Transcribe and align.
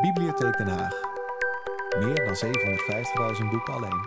Bibliotheek 0.00 0.56
Den 0.56 0.68
Haag. 0.68 0.92
Meer 1.98 2.14
dan 2.14 2.36
750.000 3.36 3.50
boeken 3.50 3.74
alleen. 3.74 4.00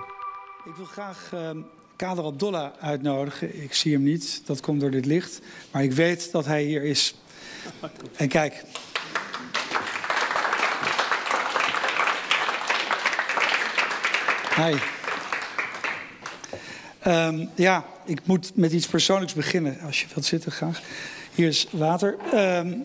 Ik 0.66 0.76
wil 0.76 0.86
graag 0.86 1.32
uh, 1.34 1.50
Kader 1.96 2.24
Abdollah 2.24 2.72
uitnodigen. 2.80 3.64
Ik 3.64 3.74
zie 3.74 3.94
hem 3.94 4.04
niet, 4.04 4.42
dat 4.46 4.60
komt 4.60 4.82
door 4.82 4.92
dit 4.92 5.06
licht. 5.06 5.42
Maar 5.72 5.84
ik 5.84 5.92
weet 5.92 6.32
dat 6.32 6.46
hij 6.46 6.64
hier 6.64 6.84
is. 6.84 7.16
En 8.16 8.28
kijk. 8.28 8.64
Hi. 14.56 14.76
Um, 17.08 17.50
ja, 17.56 17.86
ik 18.06 18.20
moet 18.26 18.56
met 18.56 18.72
iets 18.72 18.88
persoonlijks 18.88 19.34
beginnen. 19.34 19.80
Als 19.80 20.02
je 20.02 20.08
wilt 20.14 20.26
zitten, 20.26 20.52
graag. 20.52 20.82
Hier 21.34 21.48
is 21.48 21.68
water. 21.72 22.16
Um, 22.34 22.84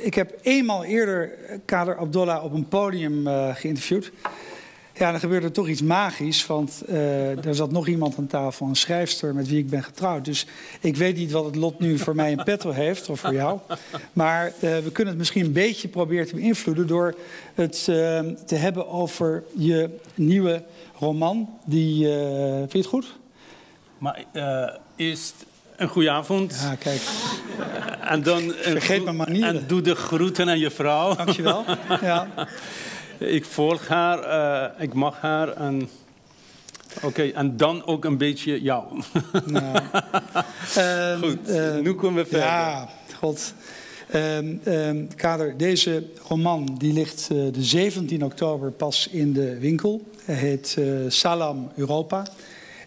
ik 0.00 0.14
heb 0.14 0.38
eenmaal 0.42 0.84
eerder 0.84 1.30
Kader 1.64 1.96
Abdollah 1.96 2.44
op 2.44 2.52
een 2.52 2.68
podium 2.68 3.26
uh, 3.26 3.54
geïnterviewd. 3.54 4.12
Ja, 4.94 5.10
dan 5.10 5.20
gebeurde 5.20 5.46
er 5.46 5.52
toch 5.52 5.68
iets 5.68 5.82
magisch, 5.82 6.46
want 6.46 6.82
uh, 6.88 7.46
er 7.46 7.54
zat 7.54 7.72
nog 7.72 7.86
iemand 7.86 8.18
aan 8.18 8.26
tafel, 8.26 8.66
een 8.66 8.76
schrijfster 8.76 9.34
met 9.34 9.48
wie 9.48 9.58
ik 9.58 9.70
ben 9.70 9.82
getrouwd. 9.82 10.24
Dus 10.24 10.46
ik 10.80 10.96
weet 10.96 11.16
niet 11.16 11.30
wat 11.30 11.44
het 11.44 11.56
lot 11.56 11.78
nu 11.78 11.98
voor 11.98 12.14
mij 12.14 12.30
in 12.30 12.44
petto 12.44 12.70
heeft, 12.70 13.08
of 13.08 13.20
voor 13.20 13.32
jou. 13.32 13.58
Maar 14.12 14.46
uh, 14.46 14.60
we 14.60 14.92
kunnen 14.92 15.12
het 15.12 15.18
misschien 15.18 15.44
een 15.44 15.52
beetje 15.52 15.88
proberen 15.88 16.26
te 16.26 16.34
beïnvloeden 16.34 16.86
door 16.86 17.14
het 17.54 17.84
te 18.46 18.54
hebben 18.54 18.88
over 18.88 19.42
je 19.56 19.90
nieuwe 20.14 20.62
roman. 20.98 21.48
Die, 21.64 22.04
vind 22.58 22.72
je 22.72 22.78
het 22.78 22.86
goed? 22.86 23.18
Maar 23.98 24.24
eerst 24.96 25.34
een 25.76 25.88
goede 25.88 26.10
avond. 26.10 26.60
Ja, 26.62 26.74
kijk. 26.74 27.00
En 28.10 28.22
dan 28.22 28.52
Vergeet 28.56 29.04
mijn 29.04 29.16
manieren. 29.16 29.48
En 29.48 29.64
doe 29.66 29.80
de 29.80 29.94
groeten 29.94 30.48
aan 30.48 30.58
je 30.58 30.70
vrouw. 30.70 31.14
Dankjewel. 31.14 31.64
Ja. 32.00 32.28
Ik 33.18 33.44
volg 33.44 33.88
haar, 33.88 34.18
uh, 34.78 34.82
ik 34.82 34.94
mag 34.94 35.20
haar. 35.20 35.48
En... 35.48 35.88
Oké, 36.96 37.06
okay, 37.06 37.30
en 37.30 37.56
dan 37.56 37.86
ook 37.86 38.04
een 38.04 38.18
beetje 38.18 38.62
jou. 38.62 38.84
Nou. 39.46 39.76
um, 40.78 41.18
Goed, 41.28 41.48
uh, 41.48 41.78
nu 41.78 41.94
komen 41.94 42.22
we 42.22 42.28
verder. 42.28 42.48
Ja, 42.48 42.88
god. 43.18 43.54
Um, 44.14 44.60
um, 44.64 45.14
Kader, 45.14 45.56
deze 45.56 46.04
roman 46.28 46.74
die 46.78 46.92
ligt 46.92 47.28
uh, 47.32 47.52
de 47.52 47.62
17 47.62 48.24
oktober 48.24 48.70
pas 48.70 49.08
in 49.10 49.32
de 49.32 49.58
winkel. 49.58 50.02
Hij 50.24 50.34
heet 50.34 50.78
Salam 51.08 51.70
Europa. 51.76 52.26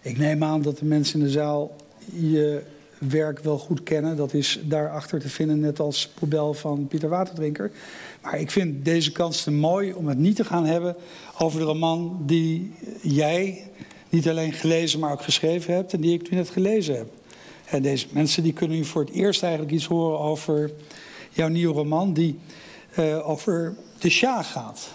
Ik 0.02 0.18
neem 0.18 0.44
aan 0.44 0.62
dat 0.62 0.78
de 0.78 0.86
mensen 0.86 1.20
in 1.20 1.26
de 1.26 1.32
zaal 1.32 1.76
je 2.14 2.62
werk 3.10 3.40
wel 3.40 3.58
goed 3.58 3.84
kennen. 3.84 4.16
Dat 4.18 4.34
is 4.34 4.60
daarachter 4.64 5.20
te 5.20 5.30
vinden, 5.30 5.60
net 5.60 5.80
als 5.80 6.08
Poebel 6.08 6.54
van 6.54 6.88
Pieter 6.88 7.10
Waterdrinker. 7.10 7.72
Maar 8.22 8.40
ik 8.40 8.52
vind 8.52 8.86
deze 8.86 9.12
kans 9.12 9.44
te 9.44 9.52
mooi 9.52 9.94
om 9.94 10.08
het 10.08 10.18
niet 10.18 10.36
te 10.36 10.46
gaan 10.46 10.66
hebben 10.66 10.96
over 11.38 11.60
de 11.60 11.66
roman 11.66 12.24
die 12.26 12.74
jij 13.02 13.72
niet 14.10 14.30
alleen 14.30 14.54
gelezen, 14.54 15.00
maar 15.00 15.12
ook 15.12 15.24
geschreven 15.24 15.74
hebt 15.74 15.94
en 15.94 16.02
die 16.02 16.14
ik 16.14 16.30
nu 16.30 16.38
net 16.38 16.50
gelezen 16.50 16.96
heb. 16.96 17.08
En 17.66 17.82
deze 17.82 18.08
mensen 18.12 18.44
die 18.44 18.54
kunnen 18.54 18.78
nu 18.78 18.86
voor 18.86 19.02
het 19.02 19.14
eerst 19.14 19.44
eigenlijk 19.44 19.74
iets 19.74 19.86
horen 19.86 20.20
over 20.20 20.72
jouw 21.30 21.48
nieuwe 21.48 21.74
roman 21.74 22.14
die 22.14 22.40
uh, 23.00 23.30
over 23.30 23.76
de 24.00 24.10
Shah 24.10 24.46
gaat. 24.46 24.92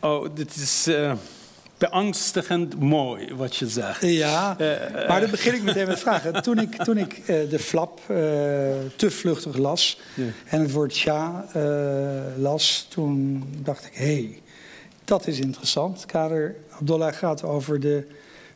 Oh, 0.00 0.28
dit 0.34 0.54
is. 0.54 0.88
Uh 0.88 1.12
beangstigend 1.88 2.80
mooi 2.80 3.34
wat 3.34 3.56
je 3.56 3.68
zegt. 3.68 4.02
Ja, 4.02 4.56
uh, 4.60 5.08
maar 5.08 5.20
dan 5.20 5.30
begin 5.30 5.54
ik 5.54 5.62
meteen 5.62 5.86
met 5.86 5.98
vragen. 5.98 6.42
Toen 6.42 6.58
ik, 6.58 6.82
toen 6.82 6.98
ik 6.98 7.18
uh, 7.18 7.26
de 7.50 7.58
flap 7.58 8.00
uh, 8.00 8.16
te 8.96 9.10
vluchtig 9.10 9.56
las 9.56 10.00
ja. 10.14 10.24
en 10.46 10.60
het 10.60 10.72
woord 10.72 10.94
Sja 10.94 11.46
las, 12.36 12.86
toen 12.88 13.44
dacht 13.62 13.86
ik, 13.86 13.94
hé, 13.94 14.04
hey, 14.04 14.42
dat 15.04 15.26
is 15.26 15.38
interessant. 15.38 16.06
Kader 16.06 16.56
Abdollah 16.78 17.14
gaat 17.14 17.42
over 17.42 17.80
de 17.80 18.06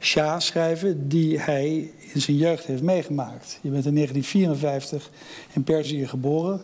Shah 0.00 0.40
schrijven 0.40 1.08
die 1.08 1.38
hij 1.40 1.90
in 2.12 2.20
zijn 2.20 2.36
jeugd 2.36 2.64
heeft 2.64 2.82
meegemaakt. 2.82 3.58
Je 3.60 3.70
bent 3.70 3.86
in 3.86 3.94
1954 3.94 5.10
in 5.52 5.62
Perzië 5.62 6.06
geboren. 6.06 6.62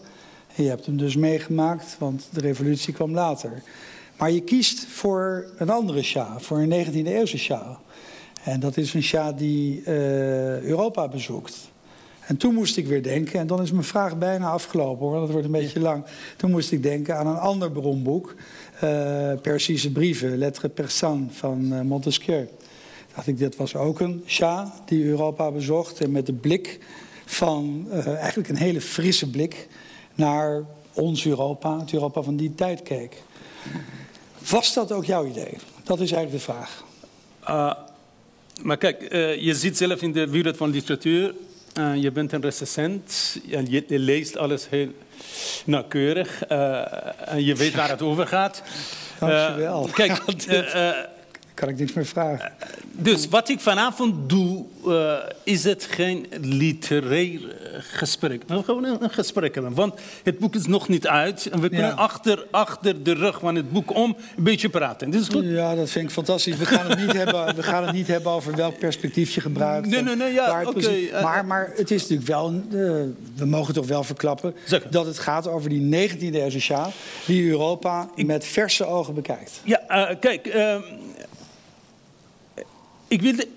En 0.56 0.62
je 0.62 0.68
hebt 0.68 0.86
hem 0.86 0.96
dus 0.96 1.16
meegemaakt, 1.16 1.96
want 1.98 2.28
de 2.32 2.40
revolutie 2.40 2.92
kwam 2.92 3.14
later. 3.14 3.62
Maar 4.16 4.30
je 4.30 4.40
kiest 4.40 4.86
voor 4.86 5.46
een 5.56 5.70
andere 5.70 6.02
Shah, 6.02 6.38
voor 6.38 6.58
een 6.58 6.86
19e 6.86 7.06
eeuwse 7.06 7.38
Shah. 7.38 7.76
En 8.44 8.60
dat 8.60 8.76
is 8.76 8.94
een 8.94 9.02
Shah 9.02 9.36
die 9.36 9.80
uh, 9.80 10.60
Europa 10.60 11.08
bezoekt. 11.08 11.72
En 12.26 12.36
toen 12.36 12.54
moest 12.54 12.76
ik 12.76 12.86
weer 12.86 13.02
denken, 13.02 13.40
en 13.40 13.46
dan 13.46 13.62
is 13.62 13.72
mijn 13.72 13.84
vraag 13.84 14.18
bijna 14.18 14.50
afgelopen 14.50 15.06
hoor, 15.06 15.20
dat 15.20 15.30
wordt 15.30 15.44
een 15.44 15.52
beetje 15.52 15.80
lang. 15.80 16.04
Toen 16.36 16.50
moest 16.50 16.72
ik 16.72 16.82
denken 16.82 17.16
aan 17.16 17.26
een 17.26 17.38
ander 17.38 17.72
beroemd 17.72 18.02
boek, 18.02 18.34
uh, 18.84 19.32
Persische 19.42 19.92
brieven, 19.92 20.38
Lettres 20.38 20.72
Persanes 20.74 21.34
van 21.34 21.72
uh, 21.72 21.80
Montesquieu. 21.80 22.48
Dacht 23.14 23.26
ik, 23.26 23.38
dit 23.38 23.56
was 23.56 23.76
ook 23.76 24.00
een 24.00 24.22
Shah 24.26 24.66
die 24.86 25.04
Europa 25.04 25.50
bezocht 25.50 26.00
en 26.00 26.10
met 26.10 26.26
de 26.26 26.32
blik 26.32 26.78
van, 27.24 27.86
eigenlijk 27.90 28.48
een 28.48 28.56
hele 28.56 28.80
frisse 28.80 29.30
blik, 29.30 29.68
naar 30.14 30.62
ons 30.92 31.26
Europa, 31.26 31.78
het 31.78 31.92
Europa 31.92 32.22
van 32.22 32.36
die 32.36 32.54
tijd 32.54 32.82
keek. 32.82 33.22
Was 34.50 34.74
dat 34.74 34.92
ook 34.92 35.04
jouw 35.04 35.26
idee? 35.26 35.58
Dat 35.82 36.00
is 36.00 36.12
eigenlijk 36.12 36.44
de 36.44 36.52
vraag. 36.52 36.84
Uh, 37.48 37.72
maar 38.62 38.76
kijk, 38.76 39.12
uh, 39.12 39.42
je 39.42 39.54
zit 39.54 39.76
zelf 39.76 40.02
in 40.02 40.12
de 40.12 40.28
wereld 40.28 40.56
van 40.56 40.70
literatuur. 40.70 41.34
Uh, 41.78 41.96
je 41.96 42.12
bent 42.12 42.32
een 42.32 42.40
recensent 42.40 43.40
en 43.50 43.70
je, 43.70 43.84
je, 43.86 43.98
leest 43.98 44.36
alles 44.36 44.68
heel 44.68 44.88
nauwkeurig. 45.64 46.42
en 46.44 47.44
je 47.44 47.54
weet 47.54 47.74
waar 47.74 47.88
het 47.88 48.02
over 48.02 48.26
gaat. 48.26 48.62
Dankjewel. 49.18 49.88
kijk, 49.92 50.22
kan 51.54 51.68
ik 51.68 51.78
niks 51.78 51.92
meer 51.92 52.06
vragen. 52.06 52.52
Dus 52.90 53.28
wat 53.28 53.48
ik 53.48 53.60
vanavond 53.60 54.28
doe, 54.28 54.64
uh, 54.86 55.14
is 55.42 55.64
het 55.64 55.86
geen 55.90 56.26
literair 56.40 57.40
gesprek. 57.78 58.42
We 58.46 58.54
gaan 58.54 58.64
gewoon 58.64 58.84
een 58.84 59.10
gesprek 59.10 59.54
hebben. 59.54 59.74
Want 59.74 59.94
het 60.22 60.38
boek 60.38 60.54
is 60.54 60.66
nog 60.66 60.88
niet 60.88 61.06
uit. 61.06 61.46
En 61.46 61.60
we 61.60 61.68
kunnen 61.68 61.88
Ja. 61.88 61.94
achter, 61.94 62.46
achter 62.50 63.02
de 63.02 63.12
rug 63.14 63.38
van 63.40 63.54
het 63.54 63.72
boek 63.72 63.94
om 63.94 64.16
een 64.36 64.42
beetje 64.42 64.68
praten. 64.68 65.10
Dit 65.10 65.20
is 65.20 65.28
goed? 65.28 65.44
Ja, 65.44 65.74
dat 65.74 65.90
vind 65.90 66.04
ik 66.04 66.10
fantastisch. 66.10 66.56
We 66.56 66.66
gaan 66.66 66.90
het 66.90 66.98
niet, 66.98 67.12
hebben, 67.12 67.56
we 67.56 67.62
gaan 67.62 67.84
het 67.84 67.92
niet 67.94 68.06
hebben 68.06 68.32
over 68.32 68.56
welk 68.56 68.78
perspectief 68.78 69.34
je 69.34 69.40
gebruikt. 69.40 69.88
Nee, 69.88 70.02
nee, 70.02 70.16
nee, 70.16 70.32
ja, 70.32 70.62
oké, 70.64 70.88
eh, 70.88 71.22
maar, 71.22 71.44
maar 71.44 71.72
het 71.76 71.90
is 71.90 72.00
natuurlijk 72.00 72.28
wel, 72.28 72.62
eh, 72.70 72.78
we 73.34 73.44
mogen 73.44 73.74
toch 73.74 73.86
wel 73.86 74.04
verklappen... 74.04 74.54
Zeker. 74.64 74.90
dat 74.90 75.06
het 75.06 75.18
gaat 75.18 75.48
over 75.48 75.70
die 75.70 75.80
19e 75.80 76.34
eeuwse 76.34 76.60
Sjaal... 76.60 76.92
die 77.26 77.48
Europa 77.50 78.08
met 78.16 78.44
verse 78.44 78.84
ogen 78.86 79.14
bekijkt. 79.14 79.60
Ja, 79.64 79.80
eh, 79.88 80.16
kijk. 80.20 80.46
Ik 83.14 83.22
wil 83.22 83.36
de, 83.36 83.48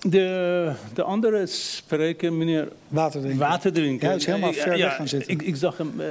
de, 0.00 0.72
de 0.94 1.02
andere 1.02 1.46
spreker, 1.46 2.32
meneer 2.32 2.68
Water 2.88 3.20
drinken. 3.20 3.40
Water 3.40 3.72
drinken. 3.72 4.00
Ja, 4.00 4.06
hij 4.08 4.16
is 4.16 4.26
helemaal 4.26 4.50
Ik- 4.50 4.56
ver 4.56 4.76
ja, 4.76 4.86
weg 4.86 4.96
gaan 4.96 5.08
zitten. 5.08 5.30
Ik, 5.32 5.42
ik 5.42 5.56
zag 5.56 5.76
hem. 5.78 6.00
eh, 6.00 6.08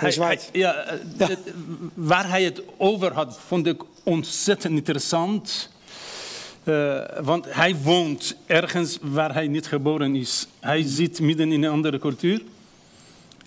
hij 0.00 0.10
zwaait. 0.10 0.48
ja, 0.52 0.84
Ja. 1.18 1.26
het- 1.26 1.52
waar 1.94 2.28
hij 2.28 2.42
het 2.42 2.62
over 2.76 3.12
had, 3.12 3.38
vond 3.46 3.66
ik 3.66 3.82
ontzettend 4.02 4.74
interessant. 4.76 5.70
Eh, 6.64 7.00
want 7.22 7.46
hij 7.54 7.76
woont 7.76 8.36
ergens 8.46 8.98
waar 9.02 9.32
hij 9.34 9.46
niet 9.48 9.66
geboren 9.66 10.14
is. 10.16 10.46
Hij 10.60 10.82
zit 10.86 11.20
midden 11.20 11.52
in 11.52 11.62
een 11.62 11.70
andere 11.70 11.98
cultuur. 11.98 12.42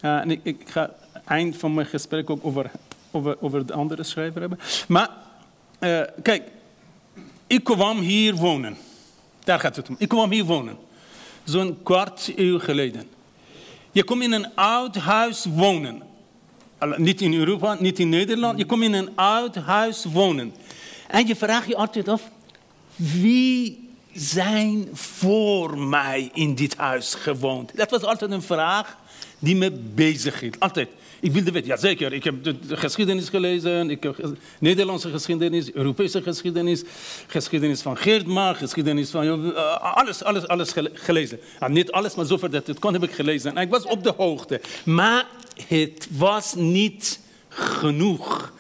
Eh, 0.02 0.18
en 0.20 0.31
ik, 0.31 0.40
ik 0.44 0.62
ga 0.66 0.94
eind 1.26 1.58
van 1.58 1.74
mijn 1.74 1.88
gesprek 1.88 2.30
ook 2.30 2.46
over, 2.46 2.72
over, 3.12 3.38
over 3.42 3.66
de 3.66 3.74
andere 3.74 4.03
schrijver 4.03 4.40
hebben. 4.40 4.59
Maar 4.88 5.09
kijk, 6.22 6.44
ik 7.47 7.63
kwam 7.63 8.00
hier 8.00 8.35
wonen. 8.35 8.78
Daar 9.44 9.59
gaat 9.59 9.75
het 9.75 9.90
om. 9.90 9.96
Ik 10.00 10.08
kwam 10.08 10.31
hier 10.31 10.46
wonen. 10.46 10.78
Zo'n 11.44 11.78
kwart 11.84 12.31
eeuw 12.35 12.59
geleden. 12.59 13.09
Je 13.91 14.03
komt 14.03 14.24
in 14.24 14.31
een 14.31 14.56
oud 14.56 14.96
huis 14.96 15.46
wonen. 15.46 16.02
Niet 16.96 17.22
in 17.22 17.34
Europa, 17.34 17.78
niet 17.79 17.99
in 17.99 18.09
Nederland. 18.09 18.58
Je 18.58 18.66
komt 18.66 18.84
in 18.84 18.94
een 18.94 19.16
oud 19.16 19.55
huis 19.55 20.05
wonen. 20.05 20.53
En 21.08 21.28
je 21.28 21.35
vraagt 21.35 21.67
je 21.67 21.76
altijd 21.76 22.08
af, 22.08 22.22
wie 22.96 23.90
zijn 24.14 24.90
voor 24.94 25.78
mij 25.78 26.29
in 26.34 26.55
dit 26.55 26.76
huis 26.76 27.14
gewoond? 27.14 27.72
Dat 27.76 27.91
was 27.91 28.02
altijd 28.02 28.32
een 28.32 28.41
vraag 28.41 28.97
die 29.40 29.55
me 29.55 29.72
bezig 29.72 30.40
hield. 30.40 30.59
Altijd. 30.59 30.90
Ik 31.19 31.31
wilde 31.31 31.52
weten, 31.52 31.67
ja 31.69 31.78
zeker, 31.78 32.14
ik 32.14 32.23
heb 32.23 32.43
de, 32.43 32.59
de 32.59 32.78
geschiedenis 32.78 33.29
gelezen, 33.29 33.90
ik 33.90 34.09
Nederlandse 34.59 35.09
geschiedenis, 35.09 35.73
Europese 35.73 36.22
geschiedenis, 36.22 36.84
geschiedenis 37.28 37.81
van 37.81 37.97
Geertma, 37.97 38.53
geschiedenis 38.53 39.09
van 39.09 39.53
eh, 39.55 39.96
alles, 39.96 40.23
alles, 40.23 40.47
alles 40.47 40.72
gele- 40.72 40.91
gelezen. 40.93 41.40
Ja, 41.59 41.67
niet 41.67 41.91
alles, 41.91 42.16
maar 42.16 42.25
zover 42.25 42.52
dat 42.52 42.67
het 42.67 42.79
kon 42.79 42.93
heb 42.93 43.03
ik 43.03 43.11
gelezen. 43.11 43.55
En 43.55 43.61
ik 43.61 43.69
was 43.69 43.84
op 43.84 44.03
de 44.03 44.14
hoogte. 44.17 44.61
Maar 44.85 45.25
het 45.67 46.08
was 46.11 46.53
niet 46.55 47.20
genoeg. 47.49 48.53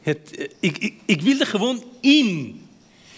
Het, 0.00 0.36
eh, 0.36 0.46
ik, 0.60 0.92
ik, 1.04 1.22
wilde 1.22 1.46
gewoon 1.46 1.84
in. 2.00 2.60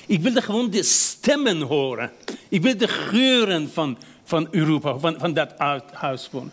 Ik 0.07 0.21
wilde 0.21 0.43
gewoon 0.43 0.71
de 0.71 0.83
stemmen 0.83 1.61
horen. 1.61 2.11
Ik 2.49 2.63
wilde 2.63 2.79
de 2.79 2.89
geuren 2.89 3.71
van, 3.73 3.99
van 4.25 4.49
Europa, 4.51 4.99
van, 4.99 5.17
van 5.19 5.33
dat 5.33 5.55
huis 5.93 6.29
wonen. 6.33 6.53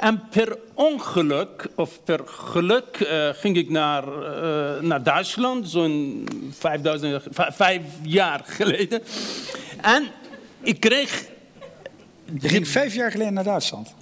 En 0.00 0.22
per 0.30 0.58
ongeluk, 0.74 1.66
of 1.74 2.04
per 2.04 2.20
geluk, 2.26 3.00
uh, 3.00 3.28
ging 3.32 3.56
ik 3.56 3.70
naar, 3.70 4.04
uh, 4.04 4.80
naar 4.80 5.02
Duitsland, 5.02 5.68
zo'n 5.68 6.28
vijf 7.50 7.82
jaar 8.02 8.42
geleden. 8.44 9.02
En 9.80 10.06
ik 10.60 10.80
kreeg 10.80 11.24
je 12.40 12.48
ging 12.48 12.68
vijf 12.68 12.94
jaar 12.94 13.10
geleden 13.10 13.32
naar 13.32 13.44
Duitsland? 13.44 13.94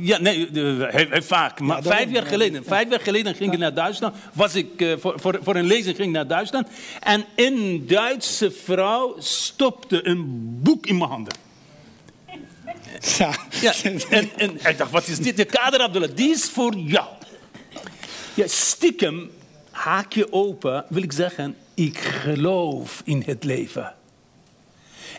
Ja, 0.00 0.18
nee, 0.20 0.48
heel, 0.52 1.22
vaak. 1.22 1.60
Maar 1.60 1.82
vijf 1.82 2.10
jaar 2.10 2.26
geleden. 2.26 2.64
Vijf 2.64 2.90
jaar 2.90 3.00
geleden 3.00 3.34
ging 3.34 3.52
ik 3.52 3.58
naar 3.58 3.74
Duitsland. 3.74 4.14
Was 4.32 4.54
ik 4.54 4.80
uh, 4.80 4.92
voor, 4.98 5.20
voor, 5.20 5.38
voor 5.42 5.56
een 5.56 5.66
lezing 5.66 5.96
ging 5.96 6.12
naar 6.12 6.26
Duitsland. 6.26 6.68
En 7.00 7.24
een 7.36 7.84
Duitse 7.86 8.50
vrouw 8.50 9.16
stopte 9.18 10.06
een 10.06 10.24
boek 10.62 10.86
in 10.86 10.98
mijn 10.98 11.10
handen. 11.10 11.49
Ja. 13.18 13.34
ja 13.60 13.74
en, 13.82 14.30
en 14.36 14.68
ik 14.68 14.78
dacht, 14.78 14.90
wat 14.90 15.08
is 15.08 15.18
dit? 15.18 15.36
De 15.36 15.44
kader 15.44 15.80
Abdullah, 15.80 16.10
die 16.14 16.30
is 16.30 16.44
voor 16.44 16.74
jou. 16.74 17.06
Ja, 18.34 18.46
stiekem, 18.46 19.30
haakje 19.70 20.32
open, 20.32 20.84
wil 20.88 21.02
ik 21.02 21.12
zeggen, 21.12 21.56
ik 21.74 21.98
geloof 21.98 23.02
in 23.04 23.22
het 23.26 23.44
leven. 23.44 23.94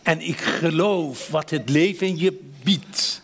En 0.03 0.21
ik 0.21 0.37
geloof 0.37 1.27
wat 1.27 1.49
het 1.49 1.69
leven 1.69 2.17
je 2.17 2.39
biedt. 2.63 3.21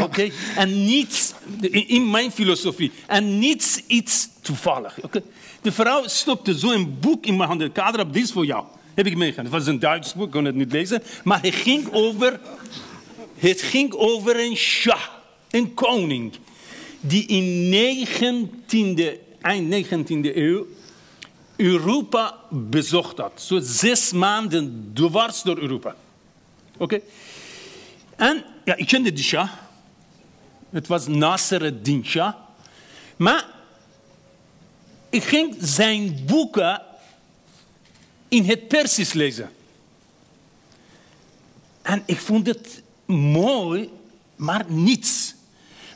Oké? 0.00 0.30
En 0.56 0.84
niets, 0.84 1.32
in 1.70 2.10
mijn 2.10 2.30
filosofie, 2.30 2.92
en 3.06 3.38
niets 3.38 3.82
iets 3.86 4.28
toevallig. 4.40 5.02
Okay? 5.02 5.22
De 5.62 5.72
vrouw 5.72 6.06
stopte 6.06 6.58
zo 6.58 6.70
een 6.70 6.98
boek 7.00 7.26
in 7.26 7.36
mijn 7.36 7.48
handen. 7.48 7.72
Kader 7.72 8.00
op, 8.00 8.12
dit 8.12 8.22
is 8.22 8.32
voor 8.32 8.46
jou. 8.46 8.64
Heb 8.94 9.06
ik 9.06 9.16
meegenomen. 9.16 9.52
Het 9.52 9.64
was 9.64 9.74
een 9.74 9.78
Duits 9.78 10.14
boek, 10.14 10.26
ik 10.26 10.32
kon 10.32 10.44
het 10.44 10.54
niet 10.54 10.72
lezen. 10.72 11.02
Maar 11.24 11.42
het 11.42 11.54
ging 11.54 11.92
over, 11.92 12.40
het 13.40 13.62
ging 13.62 13.92
over 13.92 14.40
een 14.40 14.56
shah, 14.56 15.02
een 15.50 15.74
koning. 15.74 16.32
Die 17.00 17.26
in 17.26 17.72
19e, 17.72 19.18
eind 19.40 19.86
19e 19.86 20.36
eeuw 20.36 20.66
Europa 21.56 22.38
bezocht 22.50 23.18
had. 23.18 23.42
Zo 23.42 23.58
zes 23.62 24.12
maanden 24.12 24.90
dwars 24.94 25.42
door 25.42 25.58
Europa. 25.58 25.96
Oké? 26.76 27.00
En 28.16 28.44
ja, 28.64 28.76
ik 28.76 28.86
kende 28.86 29.12
de 29.12 29.22
Shah. 29.22 29.50
Het 30.70 30.86
was 30.86 31.06
Nasser 31.06 31.64
ad-Din 31.64 32.04
Shah. 32.06 32.34
Maar 33.16 33.46
ik 35.10 35.22
ging 35.22 35.56
zijn 35.60 36.24
boeken 36.26 36.82
in 38.28 38.44
het 38.44 38.68
Persisch 38.68 39.12
lezen. 39.12 39.50
En 41.82 42.02
ik 42.06 42.20
vond 42.20 42.46
het 42.46 42.82
mooi, 43.12 43.90
maar 44.36 44.64
niets. 44.68 45.34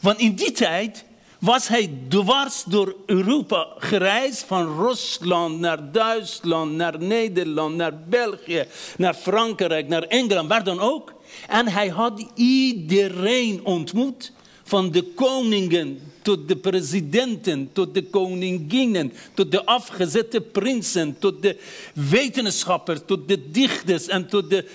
Want 0.01 0.19
in 0.19 0.35
die 0.35 0.53
tijd 0.53 1.05
was 1.39 1.69
hij 1.69 1.91
dwars 2.09 2.65
door 2.67 2.97
Europa 3.07 3.67
gereisd, 3.79 4.45
van 4.45 4.77
Rusland 4.77 5.61
naar 5.61 5.93
Duitsland, 5.93 6.73
naar 6.73 6.99
Nederland, 6.99 7.77
naar 7.77 7.99
België, 8.09 8.67
naar 8.97 9.15
Frankrijk, 9.15 9.89
naar 9.89 10.03
Engeland, 10.03 10.49
waar 10.49 10.65
dan 10.65 10.81
ook. 10.81 11.13
En 11.49 11.69
hij 11.69 11.89
had 11.89 12.27
iedereen 12.35 13.65
ontmoet, 13.65 14.33
van 14.65 14.91
de 14.91 15.03
koningen 15.03 16.01
tot 16.23 16.49
de 16.49 16.57
presidenten, 16.57 17.71
tot 17.73 17.95
de 17.95 18.03
koninginnen, 18.03 19.13
tot 19.35 19.51
de 19.51 19.65
afgezette 19.65 20.41
prinsen, 20.41 21.17
tot 21.19 21.43
de 21.43 21.57
wetenschappers, 21.95 23.01
tot 23.07 23.29
de 23.29 23.51
dichters 23.51 24.07
en 24.07 24.29
tot 24.29 24.51
de... 24.51 24.69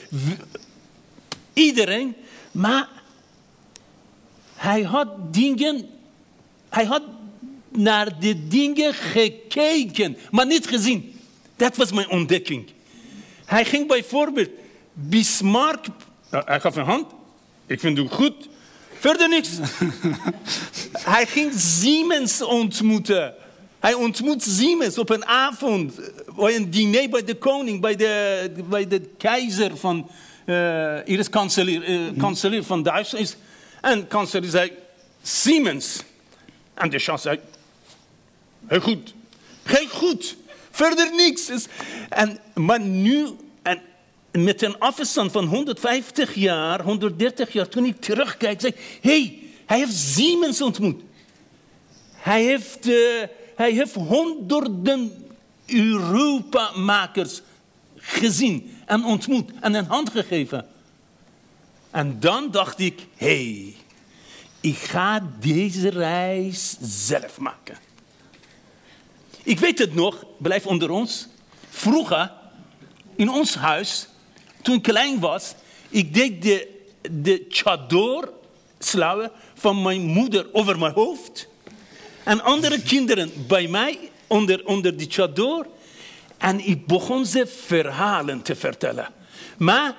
Iedereen. 1.53 2.15
Maar 2.51 2.89
hij 4.55 4.81
had 4.81 5.33
dingen 5.33 5.89
hij 6.69 6.85
had 6.85 7.01
naar 7.69 8.19
de 8.19 8.47
dingen 8.47 8.93
gekeken, 8.93 10.17
maar 10.31 10.45
niet 10.45 10.67
gezien. 10.67 11.19
Dat 11.55 11.75
was 11.75 11.91
mijn 11.91 12.09
ontdekking. 12.09 12.69
Hij 13.45 13.65
ging 13.65 13.87
bijvoorbeeld 13.87 14.49
Bismarck, 14.93 15.85
nou, 16.31 16.43
hij 16.45 16.59
gaf 16.59 16.75
een 16.75 16.83
hand, 16.83 17.11
ik 17.65 17.79
vind 17.79 17.97
het 17.97 18.11
goed, 18.11 18.49
verder 18.99 19.29
niks. 19.29 19.49
hij 21.13 21.25
ging 21.25 21.53
Siemens 21.53 22.41
ontmoeten. 22.41 23.33
Hij 23.79 23.93
ontmoet 23.93 24.43
Siemens 24.43 24.97
op 24.97 25.09
een 25.09 25.25
avond, 25.25 25.93
bij 26.35 26.55
een 26.55 26.69
diner 26.69 27.09
bij 27.09 27.23
de 27.23 27.35
koning, 27.35 27.81
bij 27.81 27.95
de, 27.95 28.51
bij 28.69 28.87
de 28.87 29.01
keizer 29.17 29.77
van, 29.77 30.09
hier 31.05 31.19
is 31.19 31.29
kanselier, 31.29 31.89
uh, 31.89 32.09
kanselier 32.17 32.63
van 32.63 32.83
Duitsland. 32.83 33.37
En 33.81 34.07
kanselier 34.07 34.49
zei, 34.49 34.71
Siemens. 35.21 36.03
En 36.73 36.89
de 36.89 36.99
chance 36.99 37.21
zei, 37.21 37.39
heel 38.67 38.79
goed, 38.79 39.13
heel 39.63 39.87
goed, 39.87 40.35
verder 40.71 41.15
niks. 41.15 41.67
En, 42.09 42.39
maar 42.53 42.79
nu, 42.79 43.27
en 43.61 43.81
met 44.31 44.61
een 44.61 44.79
afstand 44.79 45.31
van 45.31 45.45
150 45.45 46.35
jaar, 46.35 46.81
130 46.81 47.53
jaar, 47.53 47.67
toen 47.67 47.85
ik 47.85 48.01
terugkijk, 48.01 48.61
zei 48.61 48.73
hey, 49.01 49.39
hij 49.65 49.77
heeft 49.77 49.95
Siemens 49.95 50.61
ontmoet. 50.61 51.01
Hij 52.13 52.43
heeft, 52.43 52.87
uh, 52.87 53.23
hij 53.55 53.71
heeft 53.71 53.93
honderden 53.93 55.27
Europa-makers 55.65 57.41
gezien 57.95 58.77
en 58.89 59.03
ontmoet 59.03 59.51
en 59.61 59.73
een 59.73 59.85
hand 59.85 60.09
gegeven. 60.09 60.67
En 61.91 62.19
dan 62.19 62.51
dacht 62.51 62.79
ik, 62.79 63.05
hey, 63.15 63.75
ik 64.59 64.77
ga 64.77 65.29
deze 65.39 65.89
reis 65.89 66.77
zelf 66.81 67.39
maken. 67.39 67.77
Ik 69.43 69.59
weet 69.59 69.79
het 69.79 69.95
nog, 69.95 70.25
blijf 70.37 70.65
onder 70.65 70.89
ons. 70.89 71.27
Vroeger, 71.69 72.31
in 73.15 73.29
ons 73.29 73.55
huis, 73.55 74.07
toen 74.61 74.75
ik 74.75 74.83
klein 74.83 75.19
was, 75.19 75.53
ik 75.89 76.13
deed 76.13 76.41
de, 76.41 76.85
de 77.11 77.45
chador, 77.49 78.33
sluier, 78.79 79.31
van 79.53 79.81
mijn 79.81 80.01
moeder 80.01 80.47
over 80.51 80.79
mijn 80.79 80.93
hoofd. 80.93 81.47
En 82.23 82.41
andere 82.41 82.81
kinderen 82.81 83.31
bij 83.47 83.67
mij 83.67 83.99
onder, 84.27 84.65
onder 84.65 84.97
die 84.97 85.09
chador. 85.09 85.67
En 86.39 86.67
ik 86.67 86.87
begon 86.87 87.25
ze 87.25 87.47
verhalen 87.47 88.41
te 88.41 88.55
vertellen. 88.55 89.07
Maar 89.57 89.95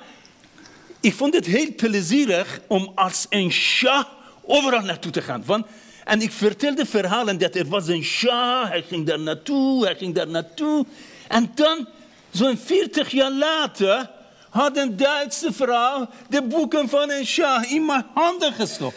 ik 1.01 1.15
vond 1.15 1.35
het 1.35 1.47
heel 1.47 1.75
plezierig 1.77 2.61
om 2.67 2.93
als 2.95 3.27
een 3.29 3.51
shah 3.51 4.05
overal 4.43 4.81
naartoe 4.81 5.13
te 5.13 5.23
gaan. 5.23 5.45
Van, 5.45 5.67
en 6.05 6.21
ik 6.21 6.33
vertelde 6.33 6.87
verhalen 6.87 7.39
dat 7.39 7.55
er 7.55 7.69
was 7.69 7.89
een 7.89 8.03
shah, 8.03 8.69
hij 8.69 8.83
ging 8.83 9.07
daar 9.07 9.21
naartoe, 9.21 9.85
hij 9.85 9.97
ging 9.97 10.15
daar 10.15 10.29
naartoe. 10.29 10.87
En 11.29 11.51
dan, 11.55 11.89
zo'n 12.31 12.59
40 12.65 13.11
jaar 13.11 13.32
later, 13.32 14.11
had 14.51 14.77
een 14.77 14.97
Duitse 14.97 15.53
vrouw 15.53 16.09
de 16.29 16.43
boeken 16.43 16.89
van 16.89 17.11
een 17.11 17.27
shah 17.27 17.70
in 17.73 17.85
mijn 17.85 18.06
handen 18.15 18.53
gestopt. 18.53 18.97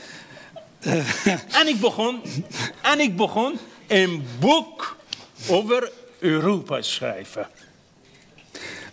en 1.60 1.68
ik 1.68 1.80
begon, 1.80 2.22
en 2.82 3.00
ik 3.00 3.16
begon 3.16 3.60
een 3.88 4.28
boek 4.40 4.98
over 5.50 5.92
Europa 6.24 6.82
schrijven. 6.82 7.48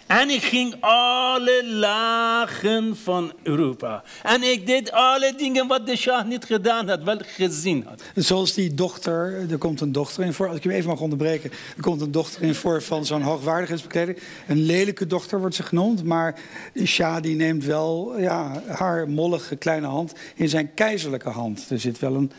En 0.06 0.30
ik 0.30 0.42
ging 0.42 0.75
alle 0.80 1.64
lagen 1.66 2.96
van 2.96 3.32
Europa. 3.42 4.02
En 4.22 4.42
ik 4.42 4.66
deed 4.66 4.92
alle 4.92 5.34
dingen 5.37 5.66
wat 5.66 5.87
de 5.87 5.96
Shah 5.96 6.26
niet 6.26 6.44
gedaan 6.44 6.88
had, 6.88 7.02
wel 7.02 7.18
gezien 7.22 7.84
had. 7.88 8.02
Zoals 8.14 8.54
die 8.54 8.75
dochter, 8.75 9.46
er 9.50 9.58
komt 9.58 9.80
een 9.80 9.92
dochter 9.92 10.25
in 10.25 10.32
voor, 10.32 10.49
als 10.49 10.56
ik 10.56 10.62
hem 10.62 10.72
even 10.72 10.90
mag 10.90 11.00
onderbreken. 11.00 11.50
Er 11.76 11.82
komt 11.82 12.00
een 12.00 12.12
dochter 12.12 12.42
in 12.42 12.54
voor 12.54 12.82
van 12.82 13.06
zo'n 13.06 13.22
hoogwaardigheidsbekleding. 13.22 14.18
Een 14.49 14.62
lelijke 14.62 15.06
dochter 15.06 15.40
wordt 15.40 15.54
ze 15.54 15.62
genoemd, 15.62 16.04
maar 16.04 16.40
de 16.72 16.87
Shah 16.87 17.22
die 17.22 17.37
neemt 17.37 17.64
wel 17.64 18.18
ja, 18.18 18.62
haar 18.66 19.08
mollige 19.08 19.56
kleine 19.56 19.87
hand 19.87 20.12
in 20.34 20.49
zijn 20.49 20.75
keizerlijke 20.75 21.30
hand. 21.30 21.70
Er 21.70 21.80
zit 21.80 21.99
wel 21.99 22.14
een... 22.14 22.32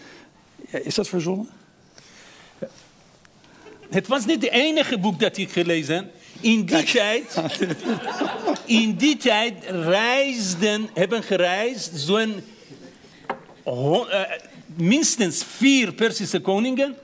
is 0.71 0.95
dat 0.95 1.07
verzonnen? 1.07 1.50
Het 3.91 4.07
was 4.07 4.25
niet 4.25 4.41
het 4.41 4.51
enige 4.51 4.98
boek 4.98 5.19
dat 5.19 5.38
ik 5.38 5.51
gelezen 5.51 5.95
heb. 5.95 6.05
In 6.39 6.65
die 6.65 6.83
tijd, 6.83 7.41
in 8.65 8.95
die 8.95 9.17
tijd 9.17 9.53
reisden, 9.65 10.89
hebben 10.93 11.24
gereisd 11.24 11.91
zo'n 11.95 12.43
uh, 13.65 14.05
minstens 14.75 15.43
vier 15.43 15.93
Persische 15.93 16.39
koningen 16.39 16.95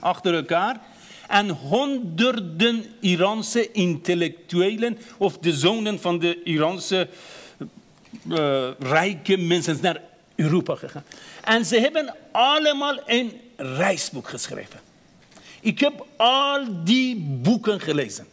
achter 0.00 0.34
elkaar 0.34 0.80
en 1.28 1.48
honderden 1.48 2.84
Iraanse 3.00 3.72
intellectuelen 3.72 4.98
of 5.18 5.38
de 5.38 5.52
zonen 5.52 6.00
van 6.00 6.18
de 6.18 6.42
Iraanse 6.42 7.08
uh, 8.28 8.68
rijke 8.78 9.36
mensen 9.36 9.78
naar 9.82 10.00
Europa 10.34 10.74
gegaan. 10.74 11.04
En 11.44 11.64
ze 11.64 11.80
hebben 11.80 12.14
allemaal 12.32 12.98
een 13.06 13.32
reisboek 13.56 14.28
geschreven. 14.28 14.85
Ik 15.60 15.80
heb 15.80 16.06
al 16.16 16.84
die 16.84 17.16
boeken 17.42 17.80
gelezen 17.80 18.26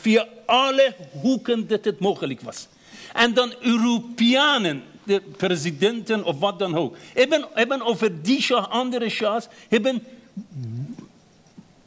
via 0.00 0.28
alle 0.46 0.94
hoeken 1.20 1.66
dat 1.66 1.84
het 1.84 2.00
mogelijk 2.00 2.40
was. 2.40 2.68
En 3.12 3.34
dan 3.34 3.54
Europeanen 3.60 4.82
de 5.04 5.22
presidenten 5.36 6.24
of 6.24 6.38
wat 6.38 6.58
dan 6.58 6.74
ook. 6.76 6.96
Hebben, 7.14 7.46
hebben 7.52 7.82
over 7.82 8.22
die 8.22 8.42
shah, 8.42 8.70
andere 8.70 9.08
shahs, 9.08 9.46
hebben 9.68 10.02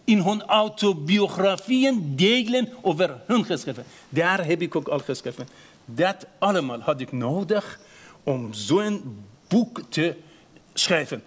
in 0.03 0.19
hun 0.19 0.43
autobiografieën 0.43 2.15
delen 2.15 2.69
over 2.81 3.21
hun 3.25 3.45
geschreven. 3.45 3.83
Daar 4.09 4.45
heb 4.45 4.61
ik 4.61 4.75
ook 4.75 4.87
al 4.87 4.99
geschreven. 4.99 5.47
Dat 5.85 6.25
allemaal 6.39 6.79
had 6.79 7.01
ik 7.01 7.11
nodig 7.11 7.79
om 8.23 8.53
zo'n 8.53 9.25
boek 9.47 9.81
te 9.89 10.15
schrijven. 10.73 11.23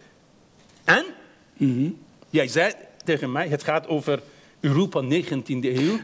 En 0.85 1.05
jij 2.31 2.49
zei 2.49 2.73
tegen 3.04 3.33
mij, 3.33 3.49
het 3.49 3.62
gaat 3.62 3.88
over 3.88 4.23
Europa 4.61 5.02
19e 5.02 5.61
eeuw. 5.61 5.99